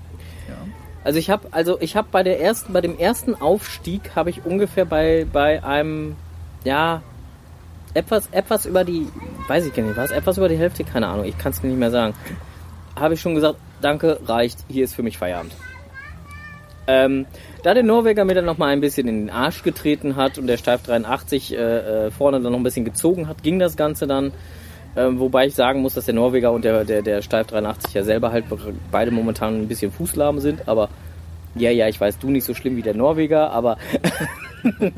Also 1.03 1.19
ich 1.19 1.31
habe 1.31 1.49
also 1.53 1.81
ich 1.81 1.97
habe 1.97 2.09
bei 2.13 2.23
der 2.23 2.41
ersten 2.43 2.75
bei 2.75 2.83
dem 2.83 2.99
ersten 2.99 3.35
Aufstieg 3.35 4.11
habe 4.17 4.29
ich 4.29 4.45
ungefähr 4.45 4.85
bei 4.85 5.27
bei 5.33 5.65
einem 5.65 6.15
ja 6.63 7.01
etwas 7.95 8.29
etwas 8.33 8.67
über 8.67 8.85
die 8.85 9.09
weiß 9.49 9.65
ich 9.65 9.73
gar 9.75 9.83
nicht 9.83 9.97
was 9.97 10.11
etwas 10.11 10.37
über 10.37 10.51
die 10.51 10.59
Hälfte 10.59 10.85
keine 10.85 11.07
Ahnung 11.09 11.25
ich 11.25 11.39
kann 11.39 11.53
es 11.53 11.63
mir 11.63 11.71
nicht 11.71 11.79
mehr 11.79 11.91
sagen 11.91 12.13
habe 12.97 13.15
ich 13.15 13.21
schon 13.23 13.35
gesagt 13.35 13.57
danke 13.81 14.21
reicht 14.27 14.59
hier 14.69 14.85
ist 14.85 14.95
für 14.95 15.03
mich 15.03 15.17
Feierabend 15.17 15.53
ähm, 16.91 17.27
da 17.63 17.75
der 17.75 17.83
Norweger 17.83 18.25
mir 18.25 18.35
dann 18.35 18.45
noch 18.47 18.59
mal 18.59 18.69
ein 18.69 18.81
bisschen 18.81 19.07
in 19.09 19.27
den 19.27 19.31
Arsch 19.31 19.63
getreten 19.63 20.17
hat 20.17 20.39
und 20.39 20.47
der 20.47 20.57
Steif 20.57 20.83
83 20.83 21.53
äh, 21.55 21.57
äh, 22.07 22.11
vorne 22.11 22.41
dann 22.41 22.53
noch 22.53 22.59
ein 22.59 22.65
bisschen 22.65 22.85
gezogen 22.85 23.29
hat 23.29 23.43
ging 23.43 23.59
das 23.59 23.77
Ganze 23.77 24.07
dann 24.07 24.33
ähm, 24.97 25.21
wobei 25.21 25.47
ich 25.47 25.55
sagen 25.55 25.83
muss, 25.83 25.95
dass 25.95 26.07
der 26.07 26.15
Norweger 26.15 26.51
und 26.53 26.65
der, 26.65 26.85
der, 26.85 27.03
der 27.03 27.23
Steif 27.23 27.47
83 27.47 27.95
ja 27.95 28.03
selber 28.03 28.33
halt 28.33 28.49
be- 28.49 28.59
beide 28.91 29.11
momentan 29.13 29.61
ein 29.63 29.69
bisschen 29.69 29.93
fußlahm 29.93 30.41
sind, 30.41 30.67
aber 30.67 30.89
ja, 31.55 31.71
ja, 31.71 31.87
ich 31.89 32.01
weiß, 32.01 32.19
du 32.19 32.31
nicht 32.31 32.45
so 32.45 32.55
schlimm 32.55 32.77
wie 32.77 32.83
der 32.83 32.95
Norweger, 32.95 33.51
aber. 33.51 33.77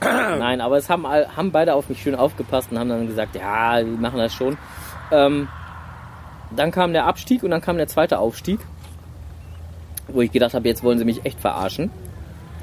Nein, 0.00 0.60
aber 0.60 0.76
es 0.76 0.88
haben, 0.90 1.06
haben 1.06 1.50
beide 1.52 1.74
auf 1.74 1.88
mich 1.88 2.02
schön 2.02 2.14
aufgepasst 2.14 2.70
und 2.70 2.78
haben 2.78 2.88
dann 2.88 3.06
gesagt, 3.06 3.34
ja, 3.34 3.82
die 3.82 3.90
machen 3.90 4.18
das 4.18 4.34
schon. 4.34 4.56
Ähm, 5.10 5.48
Dann 6.54 6.70
kam 6.70 6.92
der 6.92 7.06
Abstieg 7.06 7.42
und 7.42 7.50
dann 7.50 7.60
kam 7.60 7.76
der 7.76 7.88
zweite 7.88 8.18
Aufstieg. 8.18 8.60
Wo 10.08 10.20
ich 10.20 10.30
gedacht 10.32 10.54
habe, 10.54 10.68
jetzt 10.68 10.82
wollen 10.84 10.98
sie 10.98 11.04
mich 11.04 11.24
echt 11.24 11.40
verarschen. 11.40 11.90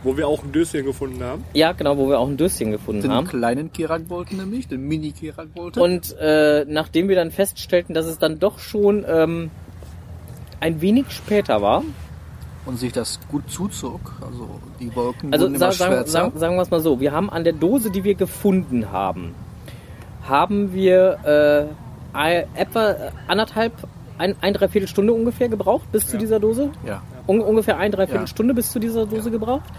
Wo 0.04 0.18
wir 0.18 0.28
auch 0.28 0.44
ein 0.44 0.52
Döschen 0.52 0.84
gefunden 0.84 1.24
haben. 1.24 1.46
Ja, 1.54 1.72
genau, 1.72 1.98
wo 1.98 2.10
wir 2.10 2.20
auch 2.20 2.28
ein 2.28 2.36
Döschen 2.36 2.72
gefunden 2.72 3.04
Den 3.04 3.12
haben. 3.12 3.28
kleinen 3.28 3.72
Kerak-Bolten 3.72 4.38
nämlich, 4.38 4.68
den 4.68 4.86
Mini-Kerak-Bolten. 4.88 5.82
Und 5.82 6.16
äh, 6.20 6.66
nachdem 6.68 7.08
wir 7.08 7.16
dann 7.16 7.32
feststellten, 7.32 7.94
dass 7.94 8.06
es 8.06 8.18
dann 8.18 8.38
doch 8.40 8.60
schon 8.60 9.06
ähm, 9.08 9.50
ein 10.60 10.82
wenig 10.82 11.06
später 11.10 11.62
war, 11.62 11.84
Und 12.66 12.80
sich 12.80 12.92
das 12.92 13.20
gut 13.30 13.50
zuzog. 13.50 14.00
Also 14.22 14.60
die 14.80 14.94
Wolken 14.96 15.32
also 15.34 15.46
wurden 15.46 15.58
sa 15.58 15.66
immer 15.66 15.74
sagen, 15.74 15.92
schwärzer. 15.94 16.12
sagen, 16.12 16.40
sagen 16.40 16.56
wir 16.56 16.62
es 16.64 16.72
mal 16.72 16.80
so, 16.82 17.00
wir 17.00 17.12
haben 17.14 17.30
an 17.30 17.44
der 17.46 17.54
Dose, 17.54 17.90
die 17.90 18.04
wir 18.04 18.16
gefunden 18.16 18.92
haben, 18.92 19.34
haben 20.28 20.74
wir 20.74 21.70
äh, 22.14 22.44
etwa 22.56 22.92
äh, 22.92 23.12
anderthalb, 23.28 23.74
ein, 24.18 24.36
ein 24.42 24.54
Dreiviertelstunde 24.54 25.12
ungefähr 25.14 25.50
gebraucht 25.50 25.92
bis 25.94 26.08
zu 26.08 26.18
dieser 26.18 26.40
Dose. 26.42 26.72
ja. 26.86 27.02
Un 27.28 27.40
ungefähr 27.42 27.78
ein, 27.78 27.92
dreiviertel 27.92 28.22
Ja. 28.24 28.28
Stunde 28.28 28.54
bis 28.54 28.72
zu 28.72 28.80
dieser 28.80 29.06
Dose 29.06 29.32
gebraucht. 29.32 29.70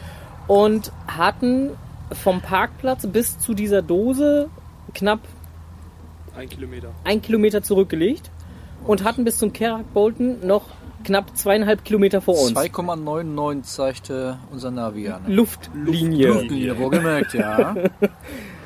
Und 0.47 0.93
hatten 1.07 1.71
vom 2.13 2.41
Parkplatz 2.41 3.07
bis 3.07 3.39
zu 3.39 3.55
dieser 3.55 3.83
Dose 3.83 4.49
knapp 4.95 5.21
Ein 6.37 6.49
Kilometer. 6.49 6.89
ein 7.05 7.23
Kilometer 7.23 7.63
zurückgelegt 7.63 8.31
und 8.87 9.05
hatten 9.05 9.25
bis 9.25 9.39
zum 9.39 9.53
Kerak 9.53 9.93
Bolton 9.95 10.47
noch 10.47 10.65
knapp 11.05 11.37
zweieinhalb 11.37 11.85
Kilometer 11.85 12.21
vor 12.21 12.35
uns. 12.35 12.53
2,99 12.55 13.63
zeigte 13.63 14.39
unser 14.51 14.71
Navi 14.71 15.09
an. 15.09 15.23
Luftlinie. 15.27 16.29
Luftlinie, 16.29 16.79
wohlgemerkt, 16.79 17.35
ja. 17.35 17.75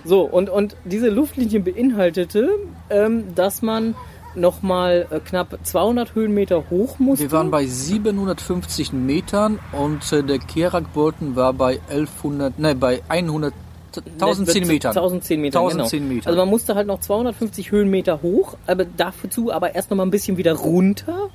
So, 0.04 0.22
und, 0.22 0.48
und 0.48 0.76
diese 0.84 1.10
Luftlinie 1.10 1.60
beinhaltete, 1.60 2.48
ähm, 2.88 3.34
dass 3.34 3.60
man 3.62 3.94
nochmal 4.34 5.06
äh, 5.10 5.20
knapp 5.20 5.58
200 5.62 6.14
Höhenmeter 6.14 6.70
hoch 6.70 6.98
musste. 6.98 7.24
Wir 7.24 7.32
waren 7.32 7.50
bei 7.50 7.66
750 7.66 8.92
Metern 8.92 9.58
und 9.72 10.12
äh, 10.12 10.22
der 10.22 10.38
Kerak-Bolton 10.38 11.36
war 11.36 11.52
bei 11.52 11.80
1100, 11.88 12.58
ne, 12.58 12.74
bei 12.74 13.02
100, 13.08 13.52
1010 13.96 14.66
Metern. 14.66 14.90
1010 14.90 15.40
Metern, 15.40 15.62
1010 15.62 16.00
genau. 16.00 16.14
Metern. 16.14 16.28
Also 16.28 16.40
man 16.40 16.48
musste 16.48 16.74
halt 16.74 16.86
noch 16.86 17.00
250 17.00 17.70
Höhenmeter 17.70 18.22
hoch, 18.22 18.56
aber 18.66 18.84
dazu 18.84 19.52
aber 19.52 19.74
erst 19.74 19.90
noch 19.90 19.96
mal 19.96 20.04
ein 20.04 20.10
bisschen 20.10 20.36
wieder 20.36 20.54
runter 20.54 21.30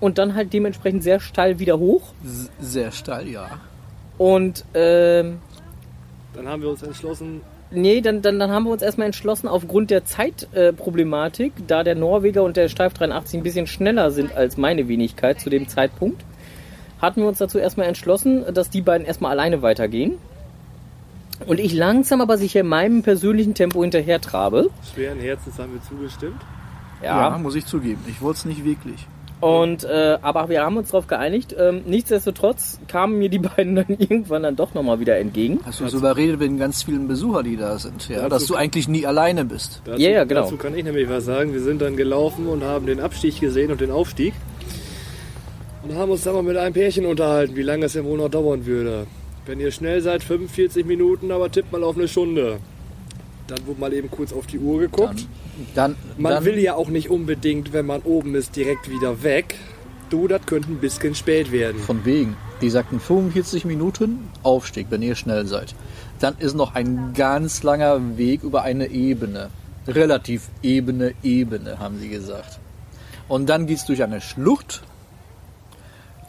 und 0.00 0.18
dann 0.18 0.34
halt 0.34 0.52
dementsprechend 0.52 1.02
sehr 1.02 1.20
steil 1.20 1.58
wieder 1.58 1.78
hoch. 1.78 2.02
Sehr 2.58 2.90
steil, 2.90 3.28
ja. 3.28 3.48
Und 4.18 4.64
ähm, 4.74 5.38
Dann 6.34 6.48
haben 6.48 6.62
wir 6.62 6.70
uns 6.70 6.82
entschlossen, 6.82 7.42
Nee, 7.72 8.00
dann, 8.00 8.20
dann, 8.20 8.38
dann 8.40 8.50
haben 8.50 8.64
wir 8.64 8.72
uns 8.72 8.82
erstmal 8.82 9.06
entschlossen, 9.06 9.46
aufgrund 9.46 9.90
der 9.90 10.04
Zeitproblematik, 10.04 11.52
äh, 11.56 11.62
da 11.66 11.84
der 11.84 11.94
Norweger 11.94 12.42
und 12.42 12.56
der 12.56 12.68
Steif 12.68 12.94
83 12.94 13.40
ein 13.40 13.42
bisschen 13.44 13.66
schneller 13.68 14.10
sind 14.10 14.34
als 14.34 14.56
meine 14.56 14.88
Wenigkeit 14.88 15.40
zu 15.40 15.50
dem 15.50 15.68
Zeitpunkt, 15.68 16.24
hatten 17.00 17.20
wir 17.20 17.28
uns 17.28 17.38
dazu 17.38 17.58
erstmal 17.58 17.86
entschlossen, 17.86 18.44
dass 18.52 18.70
die 18.70 18.82
beiden 18.82 19.06
erstmal 19.06 19.30
alleine 19.30 19.62
weitergehen. 19.62 20.18
Und 21.46 21.58
ich 21.58 21.72
langsam 21.72 22.20
aber 22.20 22.36
sicher 22.36 22.60
in 22.60 22.66
meinem 22.66 23.02
persönlichen 23.02 23.54
Tempo 23.54 23.82
hinterher 23.82 24.20
trabe. 24.20 24.68
schweren 24.92 25.18
Herzens 25.18 25.58
haben 25.58 25.72
wir 25.72 25.82
zugestimmt. 25.82 26.40
Ja, 27.02 27.38
muss 27.38 27.54
ich 27.54 27.64
zugeben. 27.64 28.00
Ich 28.08 28.20
wollte 28.20 28.38
es 28.38 28.44
nicht 28.44 28.64
wirklich. 28.64 29.06
Und 29.40 29.84
äh, 29.84 30.18
aber 30.20 30.50
wir 30.50 30.62
haben 30.62 30.76
uns 30.76 30.90
darauf 30.90 31.06
geeinigt. 31.06 31.56
Ähm, 31.58 31.80
nichtsdestotrotz 31.86 32.78
kamen 32.88 33.18
mir 33.18 33.30
die 33.30 33.38
beiden 33.56 33.74
dann 33.76 33.86
irgendwann 33.88 34.42
dann 34.42 34.54
doch 34.56 34.74
nochmal 34.74 35.00
wieder 35.00 35.16
entgegen. 35.18 35.60
Hast 35.64 35.80
du 35.80 35.88
so 35.88 35.96
überredet 35.96 36.38
mit 36.40 36.50
den 36.50 36.58
ganz 36.58 36.82
vielen 36.82 37.08
Besucher, 37.08 37.42
die 37.42 37.56
da 37.56 37.78
sind, 37.78 38.08
ja, 38.10 38.16
Dazu- 38.18 38.28
dass 38.28 38.46
du 38.46 38.54
eigentlich 38.56 38.86
nie 38.88 39.06
alleine 39.06 39.44
bist. 39.46 39.80
Dazu, 39.86 39.98
Ja, 40.00 40.10
ja, 40.10 40.24
genau. 40.24 40.42
dazu 40.42 40.56
kann 40.58 40.76
ich 40.76 40.84
nämlich 40.84 41.08
was 41.08 41.24
sagen. 41.24 41.54
Wir 41.54 41.60
sind 41.62 41.80
dann 41.80 41.96
gelaufen 41.96 42.46
und 42.48 42.62
haben 42.64 42.84
den 42.84 43.00
Abstieg 43.00 43.40
gesehen 43.40 43.70
und 43.72 43.80
den 43.80 43.90
Aufstieg. 43.90 44.34
Und 45.82 45.94
haben 45.94 46.10
uns 46.10 46.22
dann 46.24 46.34
mal 46.34 46.42
mit 46.42 46.58
einem 46.58 46.74
Pärchen 46.74 47.06
unterhalten, 47.06 47.56
wie 47.56 47.62
lange 47.62 47.86
es 47.86 47.94
denn 47.94 48.04
wohl 48.04 48.18
noch 48.18 48.28
dauern 48.28 48.66
würde. 48.66 49.06
Wenn 49.46 49.58
ihr 49.58 49.70
schnell 49.70 50.02
seid, 50.02 50.22
45 50.22 50.84
Minuten, 50.84 51.30
aber 51.32 51.50
tippt 51.50 51.72
mal 51.72 51.82
auf 51.82 51.96
eine 51.96 52.06
Stunde. 52.08 52.58
Dann 53.46 53.66
wurde 53.66 53.80
mal 53.80 53.92
eben 53.94 54.10
kurz 54.10 54.34
auf 54.34 54.46
die 54.46 54.58
Uhr 54.58 54.80
geguckt. 54.80 55.26
Dann, 55.74 55.96
Man 56.16 56.32
dann, 56.32 56.44
will 56.44 56.58
ja 56.58 56.74
auch 56.74 56.88
nicht 56.88 57.10
unbedingt, 57.10 57.72
wenn 57.72 57.86
man 57.86 58.02
oben 58.02 58.34
ist, 58.34 58.56
direkt 58.56 58.90
wieder 58.90 59.22
weg. 59.22 59.56
Du, 60.10 60.26
das 60.26 60.44
könnte 60.46 60.70
ein 60.72 60.78
bisschen 60.78 61.14
spät 61.14 61.52
werden. 61.52 61.80
Von 61.80 62.04
wegen. 62.04 62.36
Die 62.60 62.70
sagten 62.70 63.00
45 63.00 63.64
Minuten 63.64 64.28
Aufstieg, 64.42 64.88
wenn 64.90 65.02
ihr 65.02 65.14
schnell 65.14 65.46
seid. 65.46 65.74
Dann 66.18 66.36
ist 66.38 66.54
noch 66.54 66.74
ein 66.74 67.12
ganz 67.14 67.62
langer 67.62 68.18
Weg 68.18 68.42
über 68.42 68.62
eine 68.62 68.88
Ebene. 68.88 69.50
Relativ 69.86 70.48
ebene 70.62 71.14
Ebene, 71.22 71.78
haben 71.78 71.98
sie 71.98 72.08
gesagt. 72.08 72.58
Und 73.28 73.48
dann 73.48 73.66
geht's 73.66 73.86
durch 73.86 74.02
eine 74.02 74.20
Schlucht. 74.20 74.82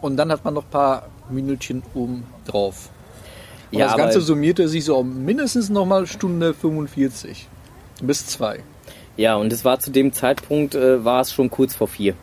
Und 0.01 0.17
dann 0.17 0.31
hat 0.31 0.45
man 0.45 0.53
noch 0.53 0.63
ein 0.63 0.69
paar 0.69 1.09
Minütchen 1.29 1.83
oben 1.93 2.23
drauf. 2.45 2.89
Und 3.71 3.79
Ja, 3.79 3.87
das 3.87 3.97
Ganze 3.97 4.21
summierte 4.21 4.67
sich 4.67 4.85
so 4.85 4.97
um 4.97 5.25
mindestens 5.25 5.69
nochmal 5.69 6.07
Stunde 6.07 6.53
45. 6.53 7.47
Bis 8.01 8.25
zwei. 8.25 8.59
Ja, 9.17 9.35
und 9.35 9.51
es 9.53 9.63
war 9.65 9.79
zu 9.79 9.91
dem 9.91 10.13
Zeitpunkt, 10.13 10.73
äh, 10.75 11.03
war 11.03 11.21
es 11.21 11.33
schon 11.33 11.49
kurz 11.49 11.75
vor 11.75 11.87
vier. 11.87 12.13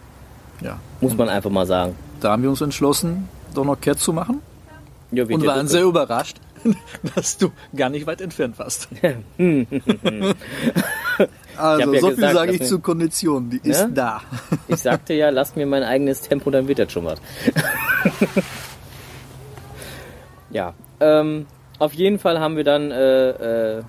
Ja. 0.60 0.78
Muss 1.00 1.16
man 1.16 1.28
einfach 1.28 1.50
mal 1.50 1.66
sagen. 1.66 1.94
Da 2.20 2.32
haben 2.32 2.42
wir 2.42 2.50
uns 2.50 2.60
entschlossen, 2.60 3.28
doch 3.54 3.64
noch 3.64 3.80
Kehrt 3.80 4.00
zu 4.00 4.12
machen. 4.12 4.40
Ja, 5.12 5.24
Und 5.24 5.46
waren 5.46 5.66
doch- 5.66 5.72
sehr 5.72 5.84
überrascht, 5.84 6.38
dass 7.14 7.38
du 7.38 7.50
gar 7.76 7.88
nicht 7.88 8.06
weit 8.06 8.20
entfernt 8.20 8.58
warst. 8.58 8.88
also, 11.56 11.82
hab 11.86 11.94
ja 11.94 12.00
so 12.00 12.10
viel 12.10 12.30
sage 12.32 12.52
ich 12.52 12.64
zur 12.64 12.82
Kondition. 12.82 13.48
Die 13.50 13.60
ist 13.68 13.80
Ja? 13.80 13.88
da. 13.88 14.20
Ich 14.66 14.76
sagte 14.80 15.14
ja, 15.14 15.30
lasst 15.30 15.56
mir 15.56 15.66
mein 15.66 15.82
eigenes 15.84 16.20
Tempo, 16.22 16.50
dann 16.50 16.66
wird 16.68 16.78
das 16.80 16.90
schon 16.92 17.04
was. 17.04 17.20
ja, 20.50 20.74
ähm, 21.00 21.46
auf 21.78 21.92
jeden 21.92 22.18
Fall 22.18 22.40
haben 22.40 22.56
wir 22.56 22.64
dann 22.64 22.90
äh, 22.90 23.76
äh, 23.78 23.82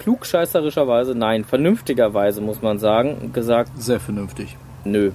klugscheißerischerweise, 0.00 1.14
nein, 1.14 1.44
vernünftigerweise 1.44 2.40
muss 2.40 2.60
man 2.62 2.78
sagen, 2.78 3.32
gesagt, 3.32 3.70
Sehr 3.80 4.00
vernünftig. 4.00 4.56
nö. 4.84 5.12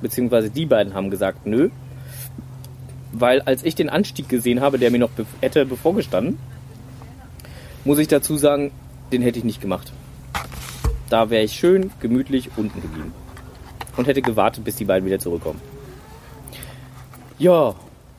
Beziehungsweise 0.00 0.48
die 0.50 0.64
beiden 0.66 0.94
haben 0.94 1.10
gesagt, 1.10 1.46
nö. 1.46 1.68
Weil 3.12 3.42
als 3.42 3.62
ich 3.64 3.74
den 3.74 3.90
Anstieg 3.90 4.28
gesehen 4.28 4.60
habe, 4.60 4.78
der 4.78 4.90
mir 4.90 4.98
noch 4.98 5.10
be 5.10 5.26
hätte 5.40 5.66
bevorgestanden, 5.66 6.38
muss 7.84 7.98
ich 7.98 8.08
dazu 8.08 8.36
sagen, 8.36 8.70
den 9.12 9.20
hätte 9.20 9.38
ich 9.40 9.44
nicht 9.44 9.60
gemacht. 9.60 9.92
Da 11.10 11.28
wäre 11.28 11.42
ich 11.42 11.52
schön 11.52 11.90
gemütlich 12.00 12.50
unten 12.56 12.80
geblieben. 12.80 13.12
Und 13.96 14.06
hätte 14.06 14.22
gewartet, 14.22 14.64
bis 14.64 14.76
die 14.76 14.84
beiden 14.84 15.04
wieder 15.06 15.18
zurückkommen. 15.18 15.60
Ja, 17.38 17.74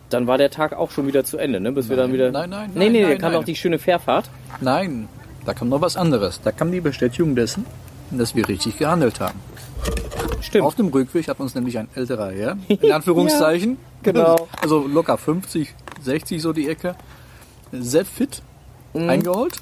dann 0.10 0.28
war 0.28 0.38
der 0.38 0.50
Tag 0.52 0.74
auch 0.74 0.92
schon 0.92 1.08
wieder 1.08 1.24
zu 1.24 1.38
Ende, 1.38 1.62
ne? 1.62 1.72
Bis 1.72 1.88
wir 1.90 1.96
dann 1.96 2.12
wieder. 2.12 2.32
nein, 2.32 2.50
nein, 2.50 2.72
Nee, 2.74 2.84
nein, 2.84 2.92
nee, 2.92 3.02
nein, 3.04 3.12
da 3.12 3.16
kam 3.18 3.32
nein. 3.32 3.40
noch 3.40 3.46
die 3.46 3.56
schöne 3.56 3.80
Fährfahrt. 3.80 4.30
Nein, 4.60 5.08
da 5.46 5.54
kam 5.54 5.70
noch 5.70 5.82
was 5.82 5.98
anderes. 5.98 6.42
Da 6.44 6.52
kam 6.52 6.72
die 6.72 6.82
Bestätigung 6.82 7.36
dessen, 7.36 7.66
dass 8.12 8.36
wir 8.36 8.48
richtig 8.48 8.78
gehandelt 8.78 9.20
haben. 9.20 9.40
Stimmt. 10.42 10.66
Auf 10.66 10.76
dem 10.76 10.88
Rückweg 10.90 11.28
hat 11.28 11.40
uns 11.40 11.56
nämlich 11.56 11.78
ein 11.78 11.88
älterer 11.96 12.32
Herr, 12.32 12.58
in 12.68 12.92
Anführungszeichen, 12.92 13.78
genau. 14.04 14.48
also 14.62 14.86
locker 14.88 15.18
50, 15.18 15.74
60 16.02 16.42
so 16.42 16.54
die 16.54 16.68
Ecke, 16.70 16.96
sehr 17.72 18.06
fit 18.06 18.42
Mhm. 18.94 19.10
eingeholt 19.10 19.56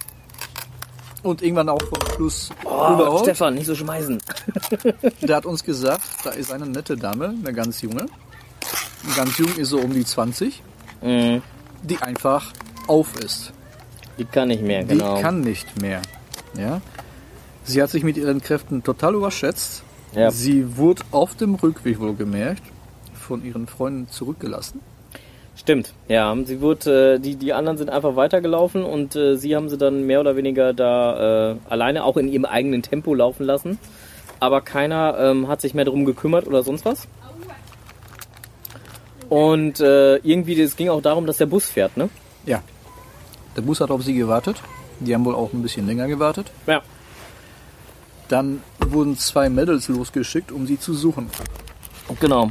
und 1.21 1.43
irgendwann 1.43 1.69
auch 1.69 1.81
vom 1.83 1.99
Schluss 2.15 2.49
Oh, 2.65 2.93
überholt. 2.95 3.21
Stefan, 3.25 3.53
nicht 3.53 3.67
so 3.67 3.75
schmeißen. 3.75 4.17
Der 5.21 5.35
hat 5.35 5.45
uns 5.45 5.63
gesagt, 5.63 6.01
da 6.23 6.31
ist 6.31 6.51
eine 6.51 6.65
nette 6.65 6.97
Dame, 6.97 7.25
eine 7.39 7.53
ganz 7.53 7.81
junge. 7.83 8.07
Ganz 9.15 9.37
jung 9.37 9.55
ist 9.55 9.69
so 9.69 9.77
um 9.79 9.93
die 9.93 10.03
20, 10.03 10.63
Mhm. 11.03 11.43
die 11.83 11.97
einfach 11.99 12.51
auf 12.87 13.15
ist. 13.19 13.53
Die 14.19 14.25
kann 14.25 14.49
nicht 14.49 14.61
mehr, 14.61 14.83
Die 14.83 14.89
genau. 14.89 15.21
kann 15.21 15.41
nicht 15.41 15.81
mehr. 15.81 16.01
Ja? 16.57 16.81
Sie 17.63 17.81
hat 17.81 17.89
sich 17.89 18.03
mit 18.03 18.17
ihren 18.17 18.41
Kräften 18.41 18.83
total 18.83 19.15
überschätzt. 19.15 19.83
Ja. 20.13 20.29
Sie 20.29 20.77
wurde 20.77 21.03
auf 21.11 21.35
dem 21.35 21.55
Rückweg 21.55 21.99
wohl 21.99 22.15
gemerkt 22.15 22.63
von 23.13 23.45
ihren 23.45 23.67
Freunden 23.67 24.09
zurückgelassen. 24.09 24.81
Stimmt, 25.55 25.93
ja. 26.07 26.35
Sie 26.45 26.61
wurde, 26.61 27.15
äh, 27.15 27.19
die, 27.19 27.35
die 27.35 27.53
anderen 27.53 27.77
sind 27.77 27.89
einfach 27.89 28.15
weitergelaufen 28.15 28.83
und 28.83 29.15
äh, 29.15 29.35
sie 29.35 29.55
haben 29.55 29.69
sie 29.69 29.77
dann 29.77 30.05
mehr 30.05 30.19
oder 30.19 30.35
weniger 30.35 30.73
da 30.73 31.51
äh, 31.51 31.55
alleine 31.69 32.03
auch 32.03 32.17
in 32.17 32.27
ihrem 32.27 32.45
eigenen 32.45 32.81
Tempo 32.81 33.13
laufen 33.13 33.45
lassen. 33.45 33.77
Aber 34.39 34.61
keiner 34.61 35.17
ähm, 35.19 35.47
hat 35.47 35.61
sich 35.61 35.73
mehr 35.73 35.85
darum 35.85 36.05
gekümmert 36.05 36.47
oder 36.47 36.63
sonst 36.63 36.85
was. 36.85 37.07
Und 39.27 39.79
äh, 39.79 40.15
irgendwie, 40.17 40.59
es 40.59 40.75
ging 40.75 40.89
auch 40.89 41.01
darum, 41.01 41.27
dass 41.27 41.37
der 41.37 41.45
Bus 41.45 41.69
fährt, 41.69 41.97
ne? 41.97 42.09
Ja. 42.45 42.63
Der 43.59 43.65
Bus 43.65 43.81
hat 43.81 43.91
auf 43.91 44.03
sie 44.03 44.13
gewartet. 44.13 44.55
Die 45.01 45.13
haben 45.13 45.25
wohl 45.25 45.35
auch 45.35 45.51
ein 45.51 45.61
bisschen 45.61 45.85
länger 45.85 46.07
gewartet. 46.07 46.49
Ja. 46.65 46.81
Dann 48.29 48.63
wurden 48.79 49.17
zwei 49.17 49.49
Mädels 49.49 49.89
losgeschickt, 49.89 50.53
um 50.53 50.65
sie 50.65 50.79
zu 50.79 50.93
suchen. 50.93 51.29
Genau. 52.21 52.47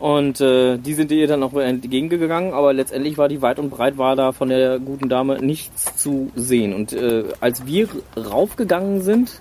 Und 0.00 0.40
äh, 0.40 0.76
die 0.76 0.94
sind 0.94 1.12
ihr 1.12 1.28
dann 1.28 1.44
auch 1.44 1.54
entgegengegangen, 1.54 2.52
aber 2.52 2.72
letztendlich 2.72 3.16
war 3.16 3.28
die 3.28 3.42
weit 3.42 3.60
und 3.60 3.70
breit 3.70 3.96
war 3.96 4.16
da 4.16 4.32
von 4.32 4.48
der 4.48 4.80
guten 4.80 5.08
Dame 5.08 5.38
nichts 5.40 5.94
zu 5.96 6.32
sehen. 6.34 6.74
Und 6.74 6.92
äh, 6.92 7.26
als 7.38 7.64
wir 7.64 7.86
raufgegangen 8.16 9.02
sind, 9.02 9.40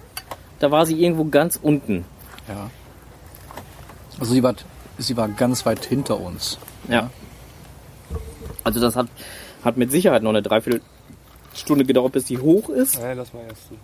da 0.59 0.69
war 0.69 0.85
sie 0.85 1.01
irgendwo 1.01 1.25
ganz 1.25 1.57
unten. 1.59 2.05
Ja. 2.47 2.69
Also 4.19 4.35
sie 4.35 4.43
war, 4.43 4.53
sie 4.99 5.17
war 5.17 5.27
ganz 5.27 5.65
weit 5.65 5.83
hinter 5.85 6.19
uns. 6.19 6.59
Ja. 6.87 7.09
Also 8.63 8.79
das 8.79 8.95
hat, 8.95 9.07
hat 9.63 9.77
mit 9.77 9.91
Sicherheit 9.91 10.23
noch 10.23 10.29
eine 10.29 10.41
Dreiviertelstunde 10.41 11.85
gedauert, 11.85 12.13
bis 12.13 12.25
die 12.25 12.37
hoch 12.37 12.69
ist. 12.69 12.99
Nein, 12.99 13.17
lass 13.17 13.33
mal 13.33 13.43
erst 13.47 13.67
zu. 13.67 13.75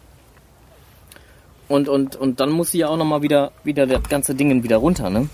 Und, 1.68 1.90
und, 1.90 2.16
und 2.16 2.40
dann 2.40 2.52
muss 2.52 2.72
sie 2.72 2.80
ja 2.80 2.90
auch 2.90 2.98
nochmal 2.98 3.22
wieder, 3.22 3.52
wieder 3.64 3.88
das 3.88 4.04
ganze 4.04 4.36
Ding 4.36 4.64
wieder 4.64 4.78
runter, 4.78 5.10
ne? 5.10 5.30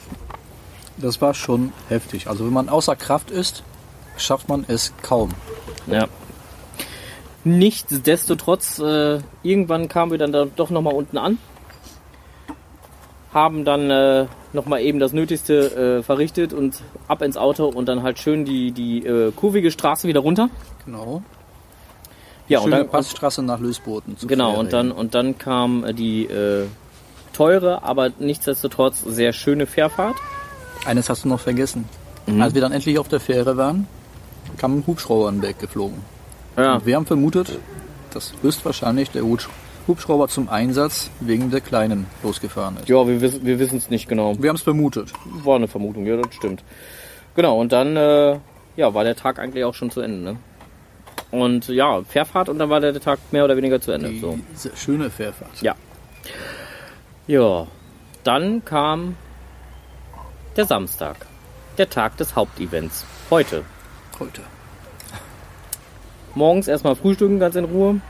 Das 0.97 1.21
war 1.21 1.33
schon 1.33 1.73
heftig. 1.89 2.27
Also 2.27 2.45
wenn 2.45 2.53
man 2.53 2.69
außer 2.69 2.95
Kraft 2.95 3.31
ist, 3.31 3.63
schafft 4.17 4.47
man 4.47 4.65
es 4.67 4.93
kaum. 5.01 5.31
Ja. 5.87 6.07
Nichtsdestotrotz, 7.43 8.79
äh, 8.79 9.19
irgendwann 9.41 9.87
kamen 9.87 10.11
wir 10.11 10.19
dann 10.19 10.31
da 10.31 10.45
doch 10.45 10.69
nochmal 10.69 10.93
unten 10.93 11.17
an. 11.17 11.37
Haben 13.33 13.63
dann 13.63 13.89
äh, 13.89 14.25
nochmal 14.53 14.81
eben 14.81 14.99
das 14.99 15.13
Nötigste 15.13 15.99
äh, 15.99 16.03
verrichtet 16.03 16.53
und 16.53 16.81
ab 17.07 17.21
ins 17.21 17.37
Auto 17.37 17.67
und 17.67 17.87
dann 17.87 18.03
halt 18.03 18.19
schön 18.19 18.43
die, 18.43 18.71
die 18.71 19.05
äh, 19.05 19.31
kurvige 19.31 19.71
Straße 19.71 20.07
wieder 20.07 20.19
runter. 20.19 20.49
Genau. 20.85 21.23
Ja, 22.47 22.59
Schöne 22.59 22.75
und 22.75 22.81
dann, 22.81 22.89
Passstraße 22.89 23.41
nach 23.43 23.59
Lösboten. 23.59 24.17
zu 24.17 24.27
genau, 24.27 24.59
und 24.59 24.73
dann, 24.73 24.91
und 24.91 25.15
dann 25.15 25.37
kam 25.37 25.85
äh, 25.85 25.93
die 25.93 26.25
äh, 26.25 26.65
teure, 27.31 27.83
aber 27.83 28.11
nichtsdestotrotz 28.19 29.01
sehr 29.01 29.31
schöne 29.31 29.65
Fährfahrt. 29.65 30.17
Eines 30.85 31.09
hast 31.09 31.23
du 31.23 31.29
noch 31.29 31.39
vergessen. 31.39 31.87
Mhm. 32.25 32.41
Als 32.41 32.53
wir 32.53 32.61
dann 32.61 32.71
endlich 32.71 32.99
auf 32.99 33.07
der 33.07 33.19
Fähre 33.19 33.55
waren, 33.55 33.87
kam 34.57 34.79
ein 34.79 34.83
Hubschrauber 34.85 35.29
an 35.29 35.35
den 35.35 35.41
Berg 35.41 35.59
geflogen. 35.59 35.99
Ja, 36.57 36.75
Und 36.75 36.85
wir 36.85 36.95
haben 36.95 37.05
vermutet, 37.05 37.57
dass 38.13 38.33
höchstwahrscheinlich 38.41 39.09
der 39.11 39.23
Hubschrauber 39.87 40.27
zum 40.27 40.49
Einsatz 40.49 41.09
wegen 41.19 41.51
der 41.51 41.61
Kleinen 41.61 42.05
losgefahren 42.23 42.77
ist. 42.77 42.89
ja 42.89 43.07
wir, 43.07 43.21
wissen- 43.21 43.45
wir 43.45 43.59
wissen 43.59 43.77
es 43.77 43.89
nicht 43.89 44.07
genau. 44.07 44.35
Wir 44.41 44.49
haben 44.49 44.55
es 44.57 44.61
vermutet. 44.61 45.11
War 45.43 45.55
eine 45.55 45.67
Vermutung, 45.67 46.05
ja, 46.05 46.17
das 46.17 46.33
stimmt. 46.35 46.63
Genau, 47.35 47.59
und 47.59 47.71
dann 47.71 47.95
äh, 47.95 48.39
ja, 48.75 48.93
war 48.93 49.03
der 49.03 49.15
Tag 49.15 49.39
eigentlich 49.39 49.63
auch 49.63 49.73
schon 49.73 49.89
zu 49.91 50.01
Ende. 50.01 50.33
Ne? 50.33 50.37
Und 51.31 51.67
ja, 51.69 52.01
Fährfahrt 52.03 52.49
und 52.49 52.59
dann 52.59 52.69
war 52.69 52.79
der 52.79 52.99
Tag 52.99 53.19
mehr 53.31 53.45
oder 53.45 53.55
weniger 53.57 53.79
zu 53.79 53.91
Ende. 53.91 54.09
Die 54.09 54.19
So. 54.19 54.37
sehr 54.53 54.75
schöne 54.75 55.09
Fährfahrt. 55.09 55.61
Ja. 55.61 55.75
Ja, 57.27 57.67
dann 58.23 58.63
kam 58.65 59.15
der 60.57 60.65
Samstag, 60.65 61.15
der 61.77 61.89
Tag 61.89 62.17
des 62.17 62.35
Hauptevents. 62.35 63.05
Heute. 63.29 63.63
Heute. 64.19 64.41
Morgens 66.35 66.67
erstmal 66.67 66.95
frühstücken 66.95 67.39
ganz 67.39 67.55
in 67.55 67.65
Ruhe. 67.65 68.01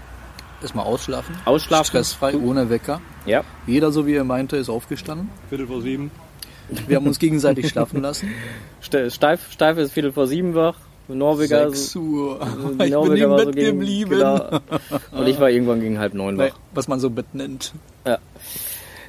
Erstmal 0.61 0.85
ausschlafen. 0.85 1.35
Ausschlafen. 1.45 1.85
Stressfrei, 1.87 2.35
ohne 2.35 2.69
Wecker. 2.69 3.01
Ja. 3.25 3.43
Jeder, 3.67 3.91
so 3.91 4.05
wie 4.05 4.13
er 4.15 4.23
meinte, 4.23 4.57
ist 4.57 4.69
aufgestanden. 4.69 5.29
Viertel 5.49 5.67
vor 5.67 5.81
sieben. 5.81 6.11
Wir 6.87 6.97
haben 6.97 7.07
uns 7.07 7.19
gegenseitig 7.19 7.67
schlafen 7.69 8.01
lassen. 8.01 8.29
Ste- 8.81 9.09
Steif, 9.11 9.51
steif 9.51 9.77
ist 9.77 9.91
Viertel 9.91 10.11
vor 10.13 10.27
sieben 10.27 10.53
wach. 10.55 10.75
Norweger, 11.07 11.69
Sechs 11.71 11.95
Uhr. 11.95 12.39
so, 12.39 12.71
Ich 12.71 12.77
bin 12.77 12.89
Norweger 12.91 13.23
im 13.25 13.29
war 13.31 13.37
Bett 13.37 13.45
so 13.47 13.51
gegen, 13.51 13.79
geblieben. 13.79 14.09
Genau. 14.11 14.59
Und 15.11 15.27
ich 15.27 15.39
war 15.39 15.49
irgendwann 15.49 15.81
gegen 15.81 15.99
halb 15.99 16.13
neun 16.13 16.37
wach. 16.37 16.55
Was 16.73 16.87
man 16.87 16.99
so 17.01 17.09
Bett 17.09 17.33
nennt. 17.33 17.73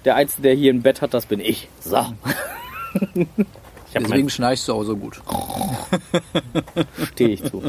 Der 0.05 0.17
Einzige, 0.17 0.43
der 0.43 0.55
hier 0.55 0.73
ein 0.73 0.83
Bett 0.83 1.01
hat, 1.03 1.15
das 1.15 1.27
bin 1.27 1.39
ich. 1.39 1.69
So. 1.81 2.05
ich 3.15 3.27
Deswegen 3.95 4.31
schnarchst 4.31 4.67
du 4.67 4.73
auch 4.73 4.83
so 4.83 4.97
gut. 4.97 5.21
stehe 7.13 7.31
ich 7.31 7.45
zu. 7.45 7.63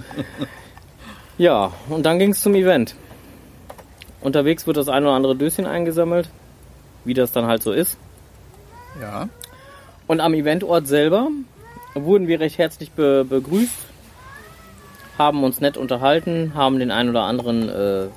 Ja, 1.38 1.72
und 1.90 2.04
dann 2.06 2.18
ging 2.18 2.32
es 2.32 2.42
zum 2.42 2.56
Event. 2.56 2.96
Unterwegs 4.24 4.66
wird 4.66 4.78
das 4.78 4.88
ein 4.88 5.04
oder 5.04 5.14
andere 5.14 5.36
Döschen 5.36 5.66
eingesammelt, 5.66 6.30
wie 7.04 7.14
das 7.14 7.32
dann 7.32 7.46
halt 7.46 7.62
so 7.62 7.72
ist. 7.72 7.98
Ja. 9.02 9.28
Und 10.08 10.22
am 10.22 10.34
Eventort 10.34 10.88
selber 10.88 11.28
wurden 11.94 12.28
wir 12.28 12.40
recht 12.40 12.58
herzlich 12.58 12.92
be 12.92 13.26
begrüßt, 13.26 13.74
haben 15.18 15.44
uns 15.44 15.60
nett 15.60 15.78
unterhalten, 15.78 16.54
haben 16.56 16.80
den 16.80 16.92
einen 16.92 17.10
oder 17.10 17.24
anderen, 17.24 17.70
äh, 17.70 18.08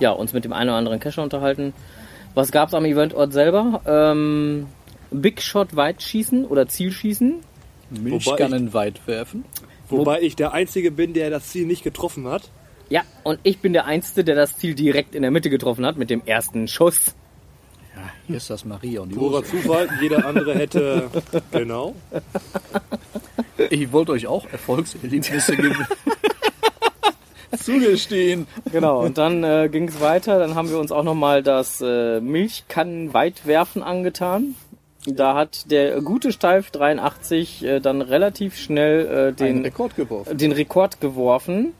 ja, 0.00 0.10
uns 0.10 0.32
mit 0.32 0.44
dem 0.44 0.52
einen 0.52 0.70
oder 0.70 0.78
anderen 0.78 1.00
Kescher 1.00 1.22
unterhalten. 1.22 1.72
Was 2.34 2.50
gab 2.50 2.68
es 2.68 2.74
am 2.74 2.84
Eventort 2.84 3.32
selber? 3.32 3.82
Ähm, 3.86 4.66
Big 5.10 5.42
Shot 5.42 5.76
Weitschießen 5.76 6.46
oder 6.46 6.66
Zielschießen. 6.66 7.40
Milchkannen 7.90 8.72
weit 8.72 9.06
werfen. 9.06 9.44
Wobei 9.90 10.22
ich 10.22 10.34
der 10.34 10.52
Einzige 10.52 10.90
bin, 10.90 11.12
der 11.12 11.28
das 11.28 11.50
Ziel 11.50 11.66
nicht 11.66 11.84
getroffen 11.84 12.26
hat. 12.26 12.50
Ja, 12.92 13.04
und 13.22 13.40
ich 13.42 13.60
bin 13.60 13.72
der 13.72 13.86
Einzige, 13.86 14.22
der 14.22 14.34
das 14.34 14.58
Ziel 14.58 14.74
direkt 14.74 15.14
in 15.14 15.22
der 15.22 15.30
Mitte 15.30 15.48
getroffen 15.48 15.86
hat 15.86 15.96
mit 15.96 16.10
dem 16.10 16.20
ersten 16.26 16.68
Schuss. 16.68 17.14
Ja, 17.96 18.02
hier 18.26 18.36
ist 18.36 18.50
das 18.50 18.66
Maria 18.66 19.00
und 19.00 19.08
die 19.08 19.14
Purer. 19.14 19.42
Zufall, 19.42 19.88
jeder 20.02 20.26
andere 20.26 20.54
hätte. 20.54 21.08
Genau. 21.52 21.94
Ich 23.70 23.92
wollte 23.92 24.12
euch 24.12 24.26
auch 24.26 24.46
Erfolgserlebnisse 24.52 25.56
geben. 25.56 25.86
Zugestehen. 27.56 28.46
Genau, 28.70 29.00
und 29.00 29.16
dann 29.16 29.42
äh, 29.42 29.70
ging 29.72 29.88
es 29.88 29.98
weiter. 30.02 30.38
Dann 30.38 30.54
haben 30.54 30.68
wir 30.68 30.78
uns 30.78 30.92
auch 30.92 31.02
nochmal 31.02 31.42
das 31.42 31.80
äh, 31.80 32.20
Milchkannenweitwerfen 32.20 33.82
angetan. 33.82 34.54
Da 35.06 35.34
hat 35.34 35.70
der 35.70 36.00
gute 36.02 36.30
Steif 36.30 36.70
83 36.70 37.64
äh, 37.64 37.80
dann 37.80 38.02
relativ 38.02 38.56
schnell 38.56 39.30
äh, 39.30 39.32
den, 39.32 39.62
Rekord 39.62 39.96
geworfen. 39.96 40.36
den 40.36 40.52
Rekord 40.52 41.00
geworfen, 41.00 41.72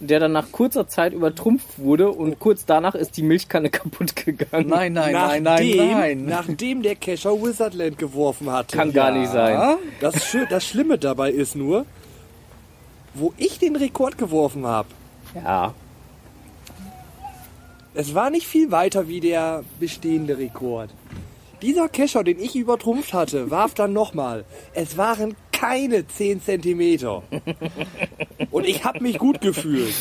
der 0.00 0.20
dann 0.20 0.32
nach 0.32 0.52
kurzer 0.52 0.86
Zeit 0.86 1.12
übertrumpft 1.12 1.78
wurde 1.78 2.10
und 2.10 2.38
kurz 2.38 2.64
danach 2.64 2.94
ist 2.94 3.16
die 3.16 3.22
Milchkanne 3.22 3.68
kaputt 3.70 4.14
gegangen. 4.16 4.68
Nein, 4.68 4.92
nein, 4.92 5.12
nein, 5.12 5.42
nein, 5.42 5.76
nein. 5.76 6.24
nachdem 6.26 6.82
der 6.82 6.94
Kescher 6.94 7.32
Wizardland 7.42 7.98
geworfen 7.98 8.50
hat. 8.52 8.70
Kann 8.72 8.92
gar 8.92 9.10
nicht 9.10 9.30
sein. 9.30 9.76
Das, 10.00 10.16
Schö- 10.24 10.48
das 10.48 10.64
Schlimme 10.64 10.98
dabei 10.98 11.30
ist 11.30 11.56
nur, 11.56 11.84
wo 13.14 13.32
ich 13.36 13.58
den 13.58 13.74
Rekord 13.76 14.18
geworfen 14.18 14.64
habe. 14.66 14.88
Ja, 15.34 15.74
Es 17.94 18.14
war 18.14 18.30
nicht 18.30 18.46
viel 18.46 18.70
weiter 18.70 19.08
wie 19.08 19.20
der 19.20 19.64
bestehende 19.80 20.38
Rekord. 20.38 20.90
Dieser 21.60 21.88
Kescher, 21.88 22.22
den 22.22 22.38
ich 22.38 22.54
übertrumpft 22.54 23.12
hatte, 23.12 23.50
warf 23.50 23.74
dann 23.74 23.92
nochmal. 23.92 24.44
Es 24.74 24.96
waren 24.96 25.34
keine 25.58 26.06
10 26.06 26.42
Zentimeter. 26.42 27.22
Und 28.50 28.66
ich 28.66 28.84
habe 28.84 29.02
mich 29.02 29.18
gut 29.18 29.40
gefühlt. 29.40 29.94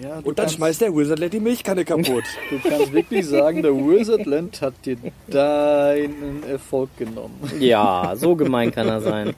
Ja, 0.00 0.16
Und 0.16 0.26
dann 0.26 0.46
kannst, 0.46 0.56
schmeißt 0.56 0.80
der 0.80 0.96
Wizardland 0.96 1.32
die 1.32 1.38
Milchkanne 1.40 1.84
kaputt. 1.84 2.24
du 2.50 2.68
kannst 2.68 2.92
wirklich 2.92 3.26
sagen, 3.26 3.62
der 3.62 3.72
Wizardland 3.72 4.60
hat 4.60 4.74
dir 4.84 4.96
deinen 5.28 6.42
Erfolg 6.48 6.96
genommen. 6.96 7.40
ja, 7.60 8.12
so 8.16 8.34
gemein 8.34 8.72
kann 8.72 8.88
er 8.88 9.00
sein. 9.00 9.34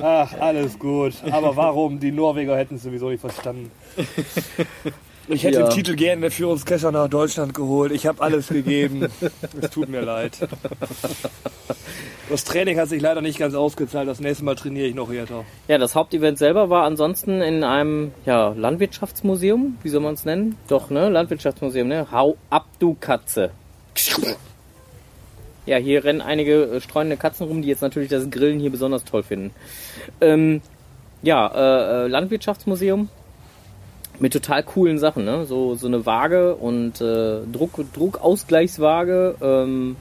Ach, 0.00 0.32
alles 0.38 0.78
gut. 0.78 1.14
Aber 1.30 1.56
warum? 1.56 1.98
Die 1.98 2.12
Norweger 2.12 2.56
hätten 2.56 2.76
es 2.76 2.84
sowieso 2.84 3.10
nicht 3.10 3.20
verstanden. 3.20 3.72
Ich 5.28 5.44
hätte 5.44 5.60
Ja. 5.60 5.66
den 5.68 5.74
Titel 5.74 5.94
gerne 5.94 6.30
für 6.30 6.48
uns 6.48 6.64
Kescher 6.66 6.90
nach 6.92 7.08
Deutschland 7.08 7.54
geholt. 7.54 7.92
Ich 7.92 8.06
habe 8.06 8.20
alles 8.22 8.48
gegeben. 8.48 9.08
Es 9.60 9.70
tut 9.70 9.88
mir 9.88 10.00
leid. 10.02 10.38
Das 12.28 12.44
Training 12.44 12.78
hat 12.78 12.88
sich 12.88 13.02
leider 13.02 13.20
nicht 13.20 13.38
ganz 13.38 13.54
ausgezahlt. 13.54 14.08
Das 14.08 14.20
nächste 14.20 14.44
Mal 14.44 14.54
trainiere 14.54 14.86
ich 14.86 14.94
noch 14.94 15.12
härter. 15.12 15.44
Ja, 15.68 15.78
das 15.78 15.94
Hauptevent 15.94 16.38
selber 16.38 16.70
war 16.70 16.84
ansonsten 16.84 17.40
in 17.40 17.62
einem 17.62 18.12
ja, 18.24 18.54
Landwirtschaftsmuseum, 18.56 19.78
wie 19.82 19.88
soll 19.88 20.00
man 20.00 20.14
es 20.14 20.24
nennen? 20.24 20.56
Doch, 20.68 20.90
ne? 20.90 21.08
Landwirtschaftsmuseum, 21.08 21.88
ne? 21.88 22.06
Hau 22.10 22.36
ab, 22.50 22.66
du 22.78 22.96
Katze. 22.98 23.50
Ja, 25.66 25.76
hier 25.76 26.04
rennen 26.04 26.20
einige 26.20 26.64
äh, 26.64 26.80
streunende 26.80 27.16
Katzen 27.16 27.46
rum, 27.46 27.62
die 27.62 27.68
jetzt 27.68 27.82
natürlich 27.82 28.08
das 28.08 28.30
Grillen 28.30 28.58
hier 28.58 28.70
besonders 28.70 29.04
toll 29.04 29.22
finden. 29.22 29.52
Ähm, 30.20 30.60
ja, 31.22 31.46
äh, 31.46 32.04
äh, 32.04 32.08
Landwirtschaftsmuseum 32.08 33.08
mit 34.20 34.32
total 34.32 34.62
coolen 34.62 34.98
Sachen, 34.98 35.24
ne? 35.24 35.46
So, 35.46 35.74
so 35.74 35.86
eine 35.86 36.06
Waage 36.06 36.54
und 36.54 37.00
äh, 37.00 37.40
Druck, 37.50 37.80
Druckausgleichswaage. 37.92 39.36
Ähm, 39.40 39.96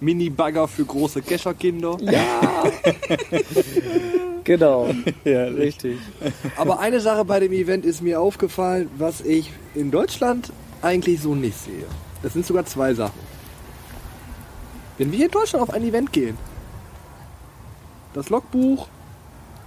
Mini-Bagger 0.00 0.66
für 0.66 0.84
große 0.84 1.22
Kescherkinder. 1.22 1.96
genau, 4.44 4.88
richtig. 5.24 5.98
Aber 6.56 6.80
eine 6.80 7.00
Sache 7.00 7.24
bei 7.24 7.40
dem 7.40 7.52
Event 7.52 7.84
ist 7.84 8.00
mir 8.00 8.20
aufgefallen, 8.20 8.90
was 8.96 9.20
ich 9.20 9.52
in 9.74 9.90
Deutschland 9.90 10.52
eigentlich 10.82 11.20
so 11.20 11.34
nicht 11.34 11.58
sehe. 11.58 11.84
Das 12.22 12.32
sind 12.32 12.46
sogar 12.46 12.64
zwei 12.64 12.94
Sachen. 12.94 13.20
Wenn 14.98 15.12
wir 15.12 15.26
in 15.26 15.30
Deutschland 15.30 15.62
auf 15.62 15.74
ein 15.74 15.82
Event 15.82 16.12
gehen, 16.12 16.36
das 18.12 18.28
Logbuch, 18.28 18.88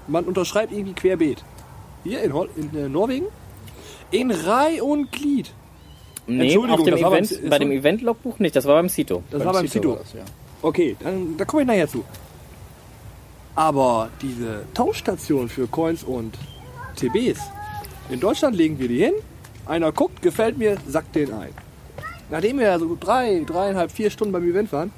man 0.08 0.26
unterschreibt 0.26 0.72
irgendwie 0.72 0.93
querbeet. 0.93 1.43
Hier 2.04 2.22
in, 2.22 2.34
Hol 2.34 2.50
in 2.56 2.76
äh, 2.76 2.89
Norwegen, 2.89 3.28
in 4.13 4.32
Reih 4.32 4.82
und 4.82 5.12
Glied. 5.12 5.52
Nee, 6.28 6.43
Entschuldigung, 6.43 6.80
auf 6.80 6.86
dem 6.86 6.91
das 6.93 7.02
war 7.02 7.12
beim- 7.12 7.23
Event, 7.26 7.49
bei 7.49 7.60
dem 7.60 7.71
Event-Logbuch 7.71 8.39
nicht, 8.39 8.56
das 8.56 8.65
war 8.65 8.76
beim 8.76 8.88
Cito. 8.89 9.23
Das 9.30 9.43
war 9.43 9.54
beim 9.54 9.67
Cito. 9.67 9.95
das, 9.95 10.13
ja. 10.13 10.21
Okay, 10.62 10.95
dann, 11.02 11.36
da 11.38 11.43
komme 11.45 11.63
ich 11.63 11.67
nachher 11.67 11.88
zu. 11.89 12.04
Aber 13.56 14.10
diese 14.21 14.63
Tauschstation 14.73 15.49
für 15.49 15.67
Coins 15.67 16.04
und 16.04 16.36
TBs, 16.95 17.39
in 18.10 18.19
Deutschland 18.19 18.56
legen 18.56 18.80
wir 18.80 18.88
die 18.88 18.99
hin, 19.04 19.13
einer 19.65 19.91
guckt, 19.91 20.21
gefällt 20.21 20.58
mir, 20.58 20.78
sackt 20.88 21.15
den 21.15 21.34
ein. 21.34 21.49
Nachdem 22.30 22.60
wir 22.60 22.80
so 22.80 22.97
drei, 22.99 23.43
dreieinhalb, 23.45 23.91
vier 23.91 24.10
Stunden 24.10 24.32
beim 24.32 24.49
Event 24.49 24.71
waren, 24.71 24.91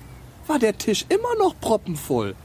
war 0.47 0.59
der 0.59 0.77
Tisch 0.77 1.05
immer 1.09 1.35
noch 1.39 1.59
proppenvoll. 1.59 2.35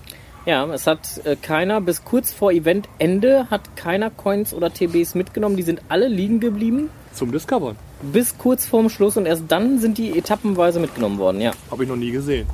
Ja, 0.51 0.65
es 0.75 0.89
hat 0.89 1.25
äh, 1.25 1.37
keiner, 1.37 1.81
bis 1.81 2.05
kurz 2.05 2.33
vor 2.33 2.51
Eventende 2.51 3.47
hat 3.53 3.77
keiner 3.77 4.11
Coins 4.11 4.53
oder 4.53 4.75
TBs 4.75 5.15
mitgenommen. 5.15 5.57
Die 5.57 5.63
sind 5.63 5.81
alle 5.89 6.09
liegen 6.09 6.41
geblieben. 6.41 6.91
Zum 7.13 7.31
Discovern. 7.31 7.77
Bis 8.03 8.37
kurz 8.37 8.67
vorm 8.67 8.91
Schluss 8.91 9.17
und 9.17 9.27
erst 9.27 9.45
dann 9.47 9.79
sind 9.79 9.97
die 9.97 10.19
etappenweise 10.19 10.81
mitgenommen 10.81 11.19
worden. 11.19 11.41
Ja, 11.41 11.53
Habe 11.71 11.85
ich 11.85 11.89
noch 11.89 11.95
nie 11.95 12.11
gesehen. 12.11 12.49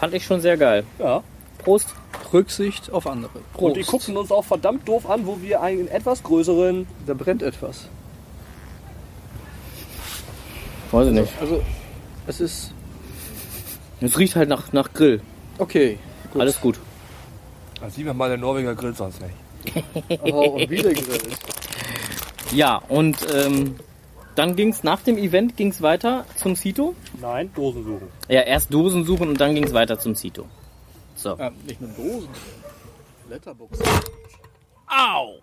fand 0.00 0.14
ich 0.14 0.24
schon 0.24 0.40
sehr 0.40 0.56
geil. 0.56 0.84
Ja. 0.98 1.22
Prost. 1.58 1.94
Rücksicht 2.32 2.90
auf 2.90 3.06
andere. 3.06 3.32
Und 3.52 3.76
die 3.76 3.82
gucken 3.82 4.16
uns 4.16 4.32
auch 4.32 4.44
verdammt 4.46 4.88
doof 4.88 5.06
an, 5.06 5.26
wo 5.26 5.42
wir 5.42 5.60
einen 5.60 5.88
etwas 5.88 6.22
größeren. 6.22 6.86
Da 7.06 7.12
brennt 7.12 7.42
etwas. 7.42 7.86
Weiß 10.90 11.08
ich 11.08 11.12
nicht. 11.12 11.32
Also, 11.38 11.62
es 12.26 12.40
ist. 12.40 12.72
Es 14.00 14.18
riecht 14.18 14.36
halt 14.36 14.48
nach, 14.48 14.72
nach 14.72 14.90
Grill. 14.94 15.20
Okay. 15.58 15.98
Gut. 16.32 16.40
Alles 16.40 16.58
gut. 16.62 16.78
Da 17.84 17.90
sieht 17.90 18.06
man 18.06 18.16
mal, 18.16 18.30
der 18.30 18.38
Norweger 18.38 18.74
grillt 18.74 18.96
sonst 18.96 19.20
nicht. 19.20 19.84
Oh, 20.22 20.56
und 20.56 20.70
wieder 20.70 20.88
gegrillt. 20.88 21.36
Ja, 22.50 22.76
und 22.88 23.18
ähm, 23.30 23.76
dann 24.36 24.56
ging's 24.56 24.84
nach 24.84 25.02
dem 25.02 25.18
Event 25.18 25.58
ging's 25.58 25.82
weiter 25.82 26.24
zum 26.36 26.54
Sito. 26.54 26.94
Nein, 27.20 27.52
Dosen 27.54 27.84
suchen. 27.84 28.08
Ja, 28.28 28.40
erst 28.40 28.72
Dosen 28.72 29.04
suchen 29.04 29.28
und 29.28 29.38
dann 29.38 29.54
ging's 29.54 29.74
weiter 29.74 29.98
zum 29.98 30.14
Sito. 30.14 30.46
So. 31.14 31.36
Ja, 31.36 31.50
nicht 31.66 31.78
nur 31.78 31.90
Dosen. 31.90 32.28
Letterbox. 33.28 33.78
Au! 34.86 35.40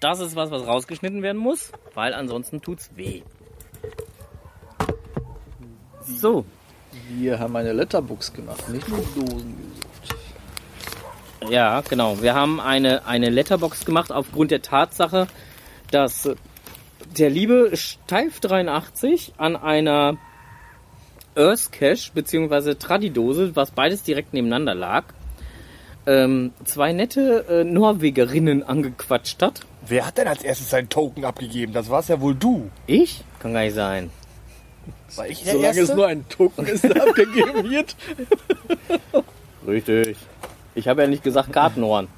Das 0.00 0.18
ist 0.18 0.34
was, 0.34 0.50
was 0.50 0.66
rausgeschnitten 0.66 1.22
werden 1.22 1.36
muss, 1.36 1.72
weil 1.92 2.14
ansonsten 2.14 2.62
tut's 2.62 2.88
weh. 2.96 3.20
So, 6.06 6.46
Wir 7.10 7.38
haben 7.38 7.54
eine 7.54 7.74
Letterbox 7.74 8.32
gemacht, 8.32 8.66
nicht 8.70 8.88
nur 8.88 9.00
Dosen 9.14 9.56
gesucht. 9.58 9.91
Ja, 11.50 11.80
genau. 11.82 12.20
Wir 12.22 12.34
haben 12.34 12.60
eine, 12.60 13.06
eine 13.06 13.30
Letterbox 13.30 13.84
gemacht 13.84 14.12
aufgrund 14.12 14.50
der 14.50 14.62
Tatsache, 14.62 15.26
dass 15.90 16.28
der 17.18 17.30
liebe 17.30 17.72
Steif83 17.74 19.32
an 19.36 19.56
einer 19.56 20.16
Earth 21.34 21.72
Cache 21.72 22.10
bzw. 22.14 22.74
Tradidose, 22.74 23.56
was 23.56 23.70
beides 23.70 24.02
direkt 24.02 24.34
nebeneinander 24.34 24.74
lag, 24.74 25.04
ähm, 26.06 26.52
zwei 26.64 26.92
nette 26.92 27.46
äh, 27.48 27.64
Norwegerinnen 27.64 28.62
angequatscht 28.62 29.40
hat. 29.42 29.60
Wer 29.86 30.06
hat 30.06 30.18
denn 30.18 30.28
als 30.28 30.42
erstes 30.42 30.70
seinen 30.70 30.88
Token 30.88 31.24
abgegeben? 31.24 31.72
Das 31.72 31.90
war's 31.90 32.08
ja 32.08 32.20
wohl 32.20 32.34
du. 32.34 32.70
Ich? 32.86 33.24
Kann 33.40 33.52
gar 33.52 33.62
nicht 33.62 33.74
sein. 33.74 34.10
War 35.16 35.28
ich 35.28 35.42
der 35.44 35.52
Solange 35.54 35.70
es 35.72 35.78
Erste? 35.78 35.96
nur 35.96 36.06
ein 36.06 36.28
Token 36.28 36.66
ist, 36.66 36.84
der 36.84 37.02
abgegeben 37.08 37.70
wird. 37.70 37.96
Richtig. 39.66 40.16
Ich 40.74 40.88
habe 40.88 41.02
ja 41.02 41.08
nicht 41.08 41.22
gesagt 41.22 41.52
Kartenhorn. 41.52 42.08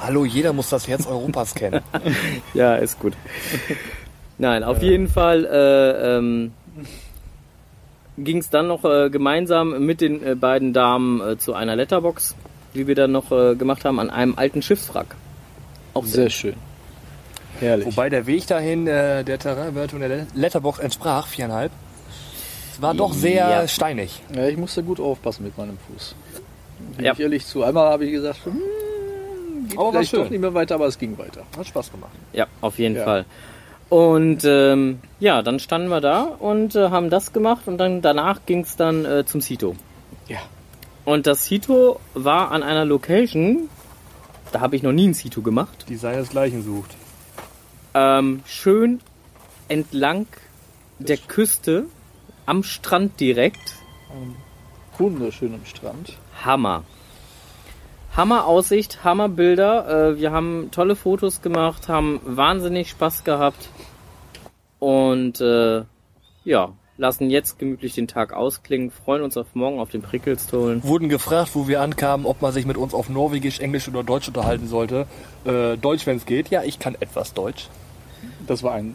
Hallo, 0.00 0.24
jeder 0.24 0.52
muss 0.52 0.68
das 0.70 0.88
Herz 0.88 1.06
Europas 1.06 1.54
kennen. 1.54 1.80
Ja, 2.54 2.76
ist 2.76 2.98
gut. 2.98 3.14
Nein, 4.38 4.64
auf 4.64 4.82
jeden 4.82 5.08
Fall 5.08 5.44
äh, 5.44 6.16
ähm, 6.18 6.52
ging 8.18 8.38
es 8.38 8.50
dann 8.50 8.68
noch 8.68 8.84
äh, 8.84 9.10
gemeinsam 9.10 9.84
mit 9.84 10.00
den 10.00 10.24
äh, 10.24 10.34
beiden 10.34 10.72
Damen 10.72 11.20
äh, 11.20 11.38
zu 11.38 11.54
einer 11.54 11.76
Letterbox, 11.76 12.34
wie 12.72 12.86
wir 12.86 12.94
dann 12.94 13.12
noch 13.12 13.30
äh, 13.32 13.54
gemacht 13.54 13.84
haben, 13.84 13.98
an 14.00 14.10
einem 14.10 14.34
alten 14.36 14.62
Schiffswrack. 14.62 15.16
Auch 15.94 16.04
Sehr 16.04 16.30
schön. 16.30 16.54
Herrlich. 17.60 17.86
Wobei 17.86 18.08
der 18.08 18.26
Weg 18.26 18.46
dahin 18.46 18.86
äh, 18.86 19.22
der 19.24 19.38
Terrainwertung 19.38 20.00
der 20.00 20.26
Letterbox 20.34 20.78
entsprach, 20.78 21.26
viereinhalb. 21.26 21.70
Es 22.72 22.80
war 22.80 22.94
doch 22.94 23.12
sehr 23.12 23.48
Ja. 23.50 23.68
steinig. 23.68 24.22
Ja, 24.34 24.46
ich 24.48 24.56
musste 24.56 24.82
gut 24.82 24.98
aufpassen 24.98 25.44
mit 25.44 25.56
meinem 25.58 25.76
Fuß. 25.88 26.14
Gebe 26.96 27.04
Ja. 27.04 27.12
ich 27.12 27.20
ehrlich 27.20 27.46
zu. 27.46 27.62
Einmal 27.62 27.90
habe 27.90 28.06
ich 28.06 28.12
gesagt, 28.12 28.44
hm, 28.44 29.68
geht 29.68 29.78
Aber 29.78 29.92
vielleicht 29.92 30.14
doch 30.14 30.30
nicht 30.30 30.40
mehr 30.40 30.54
weiter, 30.54 30.74
aber 30.76 30.86
es 30.86 30.98
ging 30.98 31.16
weiter. 31.18 31.42
Hat 31.56 31.66
Spaß 31.66 31.90
gemacht. 31.92 32.12
Ja, 32.32 32.46
auf 32.60 32.78
jeden 32.78 32.96
Ja. 32.96 33.04
Fall. 33.04 33.24
Und 33.88 34.42
ähm, 34.46 35.00
ja, 35.20 35.42
dann 35.42 35.58
standen 35.58 35.88
wir 35.88 36.00
da 36.00 36.22
und 36.22 36.74
äh, 36.74 36.88
haben 36.88 37.10
das 37.10 37.34
gemacht 37.34 37.62
und 37.66 37.76
dann 37.76 38.00
danach 38.00 38.40
ging 38.46 38.60
es 38.60 38.74
dann 38.76 39.04
äh, 39.04 39.26
zum 39.26 39.42
Sito. 39.42 39.76
Ja. 40.28 40.38
Und 41.04 41.26
das 41.26 41.44
Sito 41.44 42.00
war 42.14 42.52
an 42.52 42.62
einer 42.62 42.86
Location, 42.86 43.68
da 44.50 44.60
habe 44.60 44.76
ich 44.76 44.82
noch 44.82 44.92
nie 44.92 45.08
ein 45.08 45.14
Sito 45.14 45.42
gemacht. 45.42 45.84
Die 45.90 45.96
seinesgleichen 45.96 46.62
sucht. 46.64 46.92
Ähm, 47.92 48.40
schön 48.46 49.00
entlang 49.68 50.26
der 50.98 51.18
Küste, 51.18 51.84
am 52.46 52.62
Strand 52.62 53.20
direkt. 53.20 53.76
Wunderschön 54.98 55.54
am 55.54 55.64
Strand. 55.64 56.16
Hammer. 56.44 56.84
Hammer 58.14 58.46
Aussicht, 58.46 59.04
Hammer 59.04 59.28
Bilder. 59.28 60.10
Äh, 60.10 60.18
wir 60.18 60.32
haben 60.32 60.70
tolle 60.70 60.96
Fotos 60.96 61.40
gemacht, 61.40 61.88
haben 61.88 62.20
wahnsinnig 62.24 62.90
Spaß 62.90 63.24
gehabt. 63.24 63.68
Und 64.78 65.40
äh, 65.40 65.84
ja, 66.44 66.72
lassen 66.98 67.30
jetzt 67.30 67.58
gemütlich 67.58 67.94
den 67.94 68.08
Tag 68.08 68.32
ausklingen, 68.32 68.90
freuen 68.90 69.22
uns 69.22 69.36
auf 69.36 69.54
morgen 69.54 69.78
auf 69.80 69.90
den 69.90 70.02
Prickelstolen. 70.02 70.82
Wurden 70.84 71.08
gefragt, 71.08 71.50
wo 71.54 71.68
wir 71.68 71.80
ankamen, 71.80 72.26
ob 72.26 72.42
man 72.42 72.52
sich 72.52 72.66
mit 72.66 72.76
uns 72.76 72.92
auf 72.92 73.08
Norwegisch, 73.08 73.60
Englisch 73.60 73.88
oder 73.88 74.02
Deutsch 74.02 74.28
unterhalten 74.28 74.68
sollte. 74.68 75.06
Äh, 75.44 75.76
Deutsch, 75.78 76.06
wenn 76.06 76.16
es 76.16 76.26
geht. 76.26 76.48
Ja, 76.50 76.62
ich 76.64 76.78
kann 76.78 76.94
etwas 77.00 77.32
Deutsch. 77.32 77.68
Das 78.46 78.62
war 78.62 78.74
ein 78.74 78.94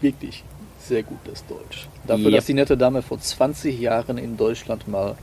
wirklich 0.00 0.44
sehr 0.88 1.02
gutes 1.02 1.44
Deutsch. 1.46 1.88
Dafür, 2.06 2.26
Yep. 2.26 2.34
dass 2.36 2.46
die 2.46 2.54
nette 2.54 2.76
Dame 2.76 3.02
vor 3.02 3.20
20 3.20 3.78
Jahren 3.78 4.18
in 4.18 4.36
Deutschland 4.36 4.88
mal 4.88 5.16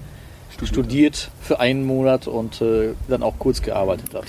studiert, 0.66 1.30
für 1.42 1.60
einen 1.60 1.86
Monat 1.86 2.28
und 2.28 2.62
äh, 2.62 2.90
dann 3.08 3.24
auch 3.24 3.36
kurz 3.40 3.62
gearbeitet 3.62 4.14
hat. 4.14 4.26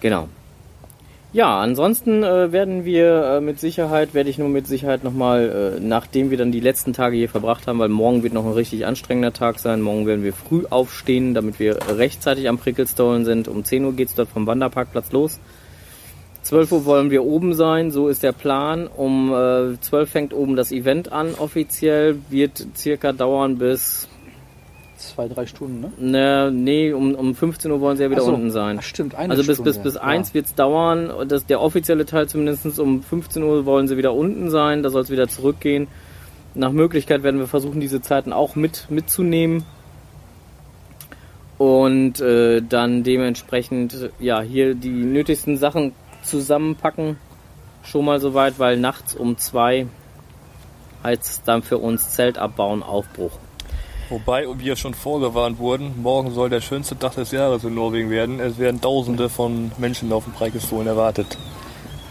Genau. 0.00 0.28
Ja, 1.32 1.60
ansonsten 1.60 2.22
äh, 2.22 2.52
werden 2.52 2.84
wir 2.84 3.24
äh, 3.24 3.40
mit 3.40 3.58
Sicherheit, 3.58 4.12
werde 4.12 4.28
ich 4.28 4.36
nur 4.36 4.50
mit 4.50 4.66
Sicherheit 4.66 5.02
nochmal, 5.02 5.78
äh, 5.78 5.80
nachdem 5.80 6.30
wir 6.30 6.36
dann 6.36 6.52
die 6.52 6.60
letzten 6.60 6.92
Tage 6.92 7.16
hier 7.16 7.30
verbracht 7.30 7.66
haben, 7.66 7.78
weil 7.78 7.88
morgen 7.88 8.22
wird 8.22 8.34
noch 8.34 8.44
ein 8.44 8.52
richtig 8.52 8.84
anstrengender 8.84 9.32
Tag 9.32 9.58
sein. 9.58 9.80
Morgen 9.80 10.06
werden 10.06 10.24
wir 10.24 10.34
früh 10.34 10.66
aufstehen, 10.68 11.32
damit 11.32 11.58
wir 11.58 11.78
rechtzeitig 11.88 12.50
am 12.50 12.58
Prickelstolen 12.58 13.24
sind. 13.24 13.48
Um 13.48 13.64
10 13.64 13.82
Uhr 13.86 13.92
geht's 13.94 14.14
dort 14.14 14.28
vom 14.28 14.46
Wanderparkplatz 14.46 15.10
los. 15.12 15.40
12 16.42 16.72
Uhr 16.72 16.84
wollen 16.84 17.10
wir 17.10 17.24
oben 17.24 17.54
sein, 17.54 17.90
so 17.90 18.08
ist 18.08 18.22
der 18.22 18.32
Plan. 18.32 18.88
Um 18.88 19.32
äh, 19.32 19.80
12 19.80 20.10
fängt 20.10 20.34
oben 20.34 20.56
das 20.56 20.72
Event 20.72 21.12
an, 21.12 21.34
offiziell. 21.34 22.18
Wird 22.30 22.66
circa 22.76 23.12
dauern 23.12 23.58
bis, 23.58 24.08
Zwei, 25.02 25.26
drei 25.26 25.46
Stunden, 25.46 25.80
ne? 25.80 25.92
ne, 25.98 26.50
nee, 26.52 26.92
um, 26.92 27.14
um 27.16 27.34
15 27.34 27.70
Uhr 27.72 27.80
wollen 27.80 27.96
sie 27.96 28.04
ja 28.04 28.10
wieder 28.10 28.22
so. 28.22 28.32
unten 28.32 28.52
sein. 28.52 28.76
Ach, 28.78 28.84
stimmt, 28.84 29.16
eine 29.16 29.32
Also 29.32 29.42
bis, 29.42 29.56
Stunde. 29.56 29.72
bis, 29.72 29.82
bis 29.82 29.94
ja. 29.94 30.02
eins 30.02 30.32
wird's 30.32 30.54
dauern. 30.54 31.10
Das, 31.26 31.44
der 31.44 31.60
offizielle 31.60 32.06
Teil 32.06 32.28
zumindest 32.28 32.78
um 32.78 33.02
15 33.02 33.42
Uhr 33.42 33.66
wollen 33.66 33.88
sie 33.88 33.96
wieder 33.96 34.14
unten 34.14 34.48
sein. 34.48 34.84
Da 34.84 34.90
soll 34.90 35.02
es 35.02 35.10
wieder 35.10 35.26
zurückgehen. 35.26 35.88
Nach 36.54 36.70
Möglichkeit 36.70 37.24
werden 37.24 37.40
wir 37.40 37.48
versuchen, 37.48 37.80
diese 37.80 38.00
Zeiten 38.00 38.32
auch 38.32 38.54
mit 38.54 38.86
mitzunehmen. 38.90 39.64
Und 41.58 42.20
äh, 42.20 42.62
dann 42.62 43.02
dementsprechend 43.02 44.10
ja 44.20 44.40
hier 44.40 44.74
die 44.74 44.88
nötigsten 44.88 45.56
Sachen 45.56 45.92
zusammenpacken. 46.22 47.18
Schon 47.82 48.04
mal 48.04 48.20
soweit, 48.20 48.58
weil 48.58 48.76
nachts 48.76 49.14
um 49.14 49.36
zwei 49.38 49.86
heißt 51.02 51.42
dann 51.46 51.62
für 51.62 51.78
uns 51.78 52.10
Zelt 52.10 52.38
abbauen, 52.38 52.82
Aufbruch. 52.82 53.32
Wobei 54.08 54.46
wir 54.58 54.76
schon 54.76 54.94
vorgewarnt 54.94 55.58
wurden, 55.58 56.00
morgen 56.02 56.32
soll 56.32 56.50
der 56.50 56.60
schönste 56.60 56.98
Tag 56.98 57.14
des 57.14 57.30
Jahres 57.30 57.64
in 57.64 57.74
Norwegen 57.74 58.10
werden. 58.10 58.40
Es 58.40 58.58
werden 58.58 58.80
tausende 58.80 59.28
von 59.28 59.72
Menschen 59.78 60.12
auf 60.12 60.24
dem 60.24 60.34
Preikestolen 60.34 60.86
erwartet. 60.86 61.38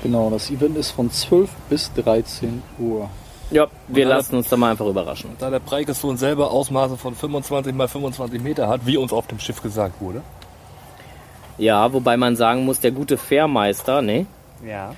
Genau, 0.02 0.30
das 0.32 0.50
Event 0.50 0.78
ist 0.78 0.92
von 0.92 1.12
12 1.12 1.50
bis 1.70 1.94
13 1.94 2.64
Uhr. 2.80 3.08
Ja, 3.52 3.68
wir 3.88 4.06
lassen 4.06 4.38
uns 4.38 4.50
da 4.50 4.58
mal 4.58 4.72
einfach 4.72 4.88
überraschen. 4.88 5.32
Da 5.38 5.50
der 5.50 5.60
Preikestolen 5.60 6.18
selber 6.18 6.52
Ausmaße 6.52 6.98
von 6.98 7.14
25 7.14 7.76
mal 7.76 7.88
25 7.88 8.42
Meter 8.42 8.68
hat, 8.68 8.86
wie 8.86 8.98
uns 8.98 9.14
auf 9.14 9.28
dem 9.28 9.40
Schiff 9.40 9.62
gesagt 9.62 10.02
wurde. 10.02 10.22
Ja, 11.58 11.94
wobei 11.94 12.18
man 12.18 12.36
sagen 12.36 12.66
muss, 12.66 12.80
der 12.80 12.92
gute 12.92 13.18
Fährmeister, 13.18 14.02
ne? 14.02 14.26
Ja. 14.66 14.96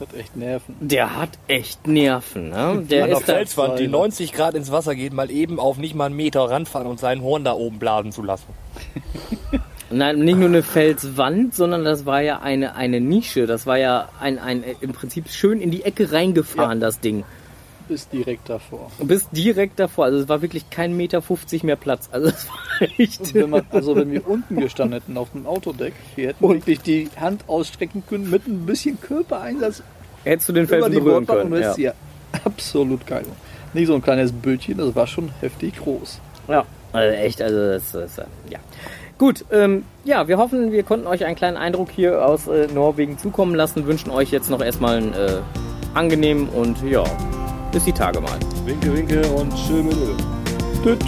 Hat 0.00 0.14
echt 0.14 0.36
Nerven. 0.36 0.74
Der 0.80 1.16
hat 1.16 1.30
echt 1.46 1.86
Nerven, 1.86 2.50
ne? 2.50 2.84
Der 2.88 3.04
An 3.04 3.10
der 3.10 3.18
ist 3.18 3.28
da, 3.28 3.34
Felswand, 3.34 3.78
die 3.78 3.84
Seile. 3.84 3.90
90 3.90 4.32
Grad 4.32 4.54
ins 4.54 4.70
Wasser 4.70 4.94
geht, 4.94 5.12
mal 5.12 5.30
eben 5.30 5.58
auf 5.60 5.78
nicht 5.78 5.94
mal 5.94 6.06
einen 6.06 6.16
Meter 6.16 6.40
ranfahren 6.40 6.86
und 6.86 6.98
seinen 6.98 7.22
Horn 7.22 7.44
da 7.44 7.52
oben 7.52 7.78
blasen 7.78 8.12
zu 8.12 8.22
lassen. 8.22 8.48
nein, 9.90 10.18
nicht 10.18 10.38
nur 10.38 10.48
eine 10.48 10.62
Felswand, 10.62 11.54
sondern 11.54 11.84
das 11.84 12.04
war 12.04 12.20
ja 12.20 12.40
eine, 12.40 12.74
eine 12.74 13.00
Nische. 13.00 13.46
Das 13.46 13.66
war 13.66 13.78
ja 13.78 14.08
ein, 14.20 14.38
ein, 14.38 14.64
im 14.80 14.92
Prinzip 14.92 15.28
schön 15.28 15.60
in 15.60 15.70
die 15.70 15.84
Ecke 15.84 16.12
reingefahren, 16.12 16.80
das 16.80 17.00
Ding 17.00 17.24
bis 17.88 18.08
direkt 18.08 18.48
davor. 18.48 18.90
Bis 18.98 19.28
direkt 19.30 19.78
davor. 19.78 20.06
Also 20.06 20.18
es 20.18 20.28
war 20.28 20.42
wirklich 20.42 20.70
kein 20.70 20.96
Meter 20.96 21.22
50 21.22 21.64
mehr 21.64 21.76
Platz. 21.76 22.08
Also 22.12 22.28
es 22.28 22.48
war 22.48 22.88
echt. 22.98 23.34
Wenn 23.34 23.50
man, 23.50 23.66
also 23.70 23.96
wenn 23.96 24.10
wir 24.10 24.26
unten 24.26 24.56
gestanden 24.56 25.00
hätten 25.00 25.16
auf 25.16 25.30
dem 25.32 25.46
Autodeck, 25.46 25.94
wir 26.14 26.28
hätten 26.28 26.44
und 26.44 26.54
wirklich 26.54 26.80
die 26.80 27.08
Hand 27.18 27.44
ausstrecken 27.48 28.02
können 28.08 28.30
mit 28.30 28.46
ein 28.46 28.66
bisschen 28.66 29.00
Körpereinsatz. 29.00 29.82
Hättest 30.24 30.48
du 30.48 30.52
den 30.52 30.66
Felsen 30.66 30.92
berühren 30.92 31.24
Bordbahn 31.24 31.50
können. 31.50 31.52
Und 31.52 31.60
ja. 31.60 31.76
ja 31.76 31.92
absolut 32.44 33.06
geil. 33.06 33.24
Nicht 33.74 33.86
so 33.86 33.94
ein 33.94 34.02
kleines 34.02 34.32
Bötchen, 34.32 34.78
das 34.78 34.94
war 34.94 35.06
schon 35.06 35.30
heftig 35.40 35.76
groß. 35.76 36.20
Ja, 36.48 36.64
also 36.92 37.16
echt, 37.16 37.42
also 37.42 37.58
das, 37.58 37.94
ist, 37.94 38.18
äh, 38.18 38.24
ja. 38.50 38.58
Gut, 39.18 39.44
ähm, 39.50 39.84
ja, 40.04 40.28
wir 40.28 40.36
hoffen, 40.36 40.72
wir 40.72 40.82
konnten 40.82 41.06
euch 41.06 41.24
einen 41.24 41.36
kleinen 41.36 41.56
Eindruck 41.56 41.90
hier 41.90 42.26
aus 42.26 42.48
äh, 42.48 42.66
Norwegen 42.66 43.18
zukommen 43.18 43.54
lassen. 43.54 43.86
Wünschen 43.86 44.10
euch 44.10 44.30
jetzt 44.30 44.50
noch 44.50 44.60
erstmal 44.60 44.98
einen 44.98 45.12
äh, 45.14 45.40
angenehmen 45.94 46.48
und 46.48 46.82
ja, 46.82 47.04
bis 47.76 47.84
die 47.84 47.92
Tage 47.92 48.22
mal. 48.22 48.38
Winke, 48.64 48.90
winke 48.90 49.20
und 49.32 49.54
tschö 49.54 49.82
mit 49.82 49.92
Öl. 49.92 50.16
Tüt. 50.82 51.04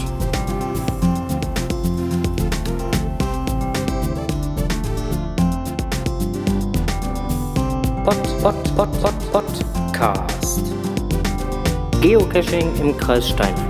Pod, 8.05 8.43
Pod, 8.43 8.77
Pod, 8.77 9.01
Pod, 9.01 9.33
Podcast. 9.33 10.61
Geocaching 12.03 12.71
im 12.83 12.95
Kreis 12.99 13.31
Steinfurt. 13.31 13.68